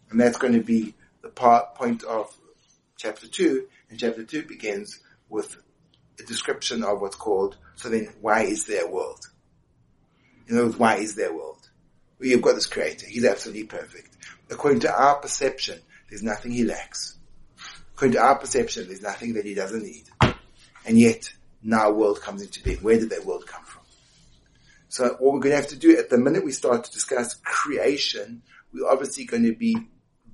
And 0.09 0.19
that's 0.19 0.37
going 0.37 0.53
to 0.53 0.63
be 0.63 0.93
the 1.21 1.29
part, 1.29 1.75
point 1.75 2.03
of 2.03 2.35
chapter 2.97 3.27
two, 3.27 3.67
and 3.89 3.99
chapter 3.99 4.23
two 4.23 4.43
begins 4.43 4.99
with 5.29 5.57
a 6.19 6.23
description 6.23 6.83
of 6.83 7.01
what's 7.01 7.15
called, 7.15 7.57
so 7.75 7.89
then 7.89 8.13
why 8.21 8.43
is 8.43 8.65
there 8.65 8.85
a 8.85 8.89
world? 8.89 9.25
In 10.47 10.55
other 10.55 10.67
words, 10.67 10.79
why 10.79 10.95
is 10.97 11.15
there 11.15 11.31
a 11.31 11.35
world? 11.35 11.69
Well, 12.19 12.29
you've 12.29 12.41
got 12.41 12.55
this 12.55 12.67
creator, 12.67 13.07
he's 13.07 13.25
absolutely 13.25 13.65
perfect. 13.65 14.15
According 14.49 14.81
to 14.81 14.93
our 14.93 15.15
perception, 15.15 15.79
there's 16.09 16.23
nothing 16.23 16.51
he 16.51 16.63
lacks. 16.63 17.17
According 17.95 18.13
to 18.13 18.21
our 18.21 18.37
perception, 18.37 18.87
there's 18.87 19.01
nothing 19.01 19.33
that 19.33 19.45
he 19.45 19.53
doesn't 19.53 19.83
need. 19.83 20.03
And 20.85 20.99
yet, 20.99 21.33
now 21.65 21.91
world 21.91 22.21
comes 22.21 22.41
into 22.41 22.63
being. 22.63 22.77
Where 22.77 22.99
did 22.99 23.09
that 23.09 23.25
world 23.25 23.47
come 23.47 23.63
from? 23.65 23.81
So 24.87 25.09
what 25.19 25.33
we're 25.33 25.39
going 25.39 25.55
to 25.55 25.61
have 25.61 25.69
to 25.69 25.75
do 25.75 25.97
at 25.97 26.09
the 26.09 26.17
minute 26.17 26.45
we 26.45 26.51
start 26.51 26.85
to 26.85 26.91
discuss 26.91 27.33
creation, 27.43 28.43
we're 28.71 28.87
obviously 28.87 29.25
going 29.25 29.43
to 29.43 29.55
be 29.55 29.75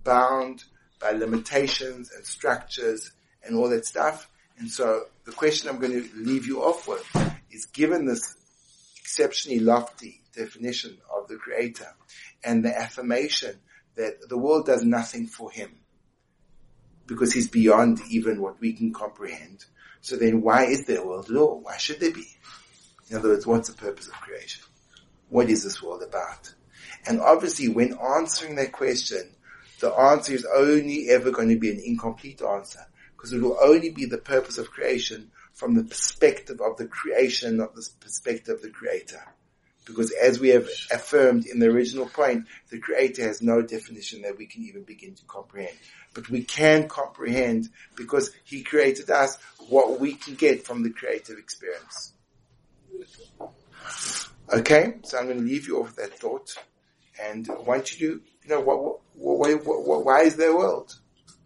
bound 0.04 0.66
by 1.00 1.12
limitations 1.12 2.12
and 2.12 2.26
structures 2.26 3.12
and 3.44 3.56
all 3.56 3.70
that 3.70 3.86
stuff. 3.86 4.30
And 4.60 4.70
so 4.70 5.06
the 5.26 5.32
question 5.32 5.70
I'm 5.70 5.80
going 5.80 5.94
to 5.94 6.10
leave 6.16 6.46
you 6.46 6.62
off 6.62 6.88
with 6.88 7.34
is 7.50 7.66
given 7.66 8.06
this 8.06 8.36
exceptionally 9.00 9.60
lofty 9.60 10.22
definition 10.36 10.98
of 11.16 11.28
the 11.28 11.38
creator 11.38 11.88
and 12.44 12.64
the 12.64 12.78
affirmation 12.78 13.58
that 13.96 14.30
the 14.30 14.38
world 14.38 14.66
does 14.66 14.84
nothing 14.84 15.28
for 15.28 15.50
him 15.50 15.72
because 17.08 17.34
he's 17.34 17.50
beyond 17.50 18.00
even 18.10 18.42
what 18.42 18.60
we 18.60 18.74
can 18.74 18.94
comprehend. 18.94 19.66
So 20.02 20.16
then 20.16 20.42
why 20.42 20.66
is 20.66 20.86
there 20.86 21.02
a 21.02 21.06
world 21.06 21.30
at 21.30 21.38
all? 21.38 21.62
Why 21.62 21.78
should 21.78 22.00
there 22.00 22.12
be? 22.12 22.28
In 23.10 23.18
other 23.18 23.30
words, 23.30 23.46
what's 23.46 23.70
the 23.70 23.76
purpose 23.76 24.08
of 24.08 24.14
creation? 24.14 24.64
What 25.30 25.50
is 25.50 25.64
this 25.64 25.82
world 25.82 26.04
about? 26.04 26.54
And 27.08 27.20
obviously 27.20 27.70
when 27.70 27.98
answering 27.98 28.56
that 28.56 28.72
question, 28.72 29.36
the 29.80 29.92
answer 29.94 30.34
is 30.34 30.46
only 30.46 31.10
ever 31.10 31.32
going 31.32 31.50
to 31.50 31.60
be 31.60 31.72
an 31.72 31.82
incomplete 31.84 32.42
answer 32.42 32.86
because 33.16 33.34
it 33.34 33.42
will 33.42 33.58
only 33.62 33.90
be 33.90 34.06
the 34.06 34.18
purpose 34.18 34.58
of 34.58 34.72
creation 34.72 35.32
from 35.54 35.76
the 35.76 35.84
perspective 35.84 36.60
of 36.62 36.78
the 36.78 36.88
creation, 36.88 37.58
not 37.58 37.76
the 37.76 37.88
perspective 38.00 38.56
of 38.56 38.62
the 38.62 38.70
creator. 38.70 39.22
Because 39.86 40.12
as 40.12 40.40
we 40.40 40.50
have 40.50 40.68
affirmed 40.92 41.46
in 41.46 41.60
the 41.60 41.68
original 41.68 42.08
point, 42.08 42.46
the 42.70 42.80
creator 42.80 43.24
has 43.24 43.42
no 43.42 43.62
definition 43.62 44.22
that 44.22 44.38
we 44.38 44.46
can 44.46 44.64
even 44.64 44.84
begin 44.84 45.16
to 45.16 45.26
comprehend. 45.26 45.76
But 46.14 46.30
we 46.30 46.44
can 46.44 46.88
comprehend 46.88 47.70
because 47.96 48.32
he 48.44 48.64
created 48.64 49.10
us 49.10 49.38
what 49.70 50.00
we 50.00 50.14
can 50.14 50.36
get 50.36 50.66
from 50.66 50.84
the 50.84 50.92
creative 50.92 51.38
experience. 51.38 52.14
Okay, 54.54 54.96
so 55.04 55.18
I'm 55.18 55.26
going 55.26 55.38
to 55.38 55.44
leave 55.44 55.68
you 55.68 55.82
off 55.82 55.96
that 55.96 56.20
thought, 56.20 56.54
and 57.20 57.48
want 57.66 58.00
you 58.00 58.22
you 58.44 58.50
know, 58.50 58.60
what, 58.62 59.00
what, 59.16 59.66
what 59.66 60.06
why 60.06 60.22
is 60.24 60.36
there 60.36 60.52
a 60.52 60.58
world? 60.58 60.96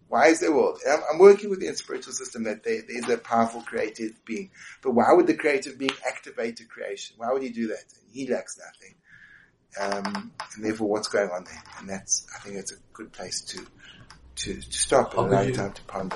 Why 0.07 0.27
is 0.27 0.39
there 0.39 0.51
a 0.51 0.55
world? 0.55 0.79
I'm, 0.89 0.99
I'm, 1.11 1.19
working 1.19 1.49
with 1.49 1.59
the 1.59 1.73
spiritual 1.75 2.13
system 2.13 2.43
that 2.43 2.63
there, 2.63 2.81
there's 2.87 3.09
a 3.09 3.17
powerful 3.17 3.61
creative 3.61 4.23
being, 4.23 4.51
but 4.81 4.91
why 4.91 5.11
would 5.11 5.27
the 5.27 5.33
creative 5.33 5.79
being 5.79 5.91
activate 6.07 6.59
a 6.59 6.65
creation? 6.65 7.15
Why 7.17 7.31
would 7.31 7.41
he 7.41 7.49
do 7.49 7.67
that? 7.67 7.83
He 8.11 8.27
lacks 8.27 8.59
nothing, 8.59 8.95
um, 9.81 10.31
and 10.55 10.63
therefore, 10.63 10.87
what's 10.87 11.07
going 11.07 11.29
on 11.31 11.43
there? 11.45 11.63
And 11.79 11.89
that's, 11.89 12.27
I 12.35 12.39
think, 12.39 12.57
it's 12.57 12.71
a 12.71 12.77
good 12.93 13.11
place 13.11 13.41
to 13.45 13.65
to, 14.35 14.53
to 14.53 14.77
stop 14.77 15.17
and 15.17 15.27
allow 15.27 15.49
time 15.49 15.73
to 15.73 15.81
ponder. 15.83 16.15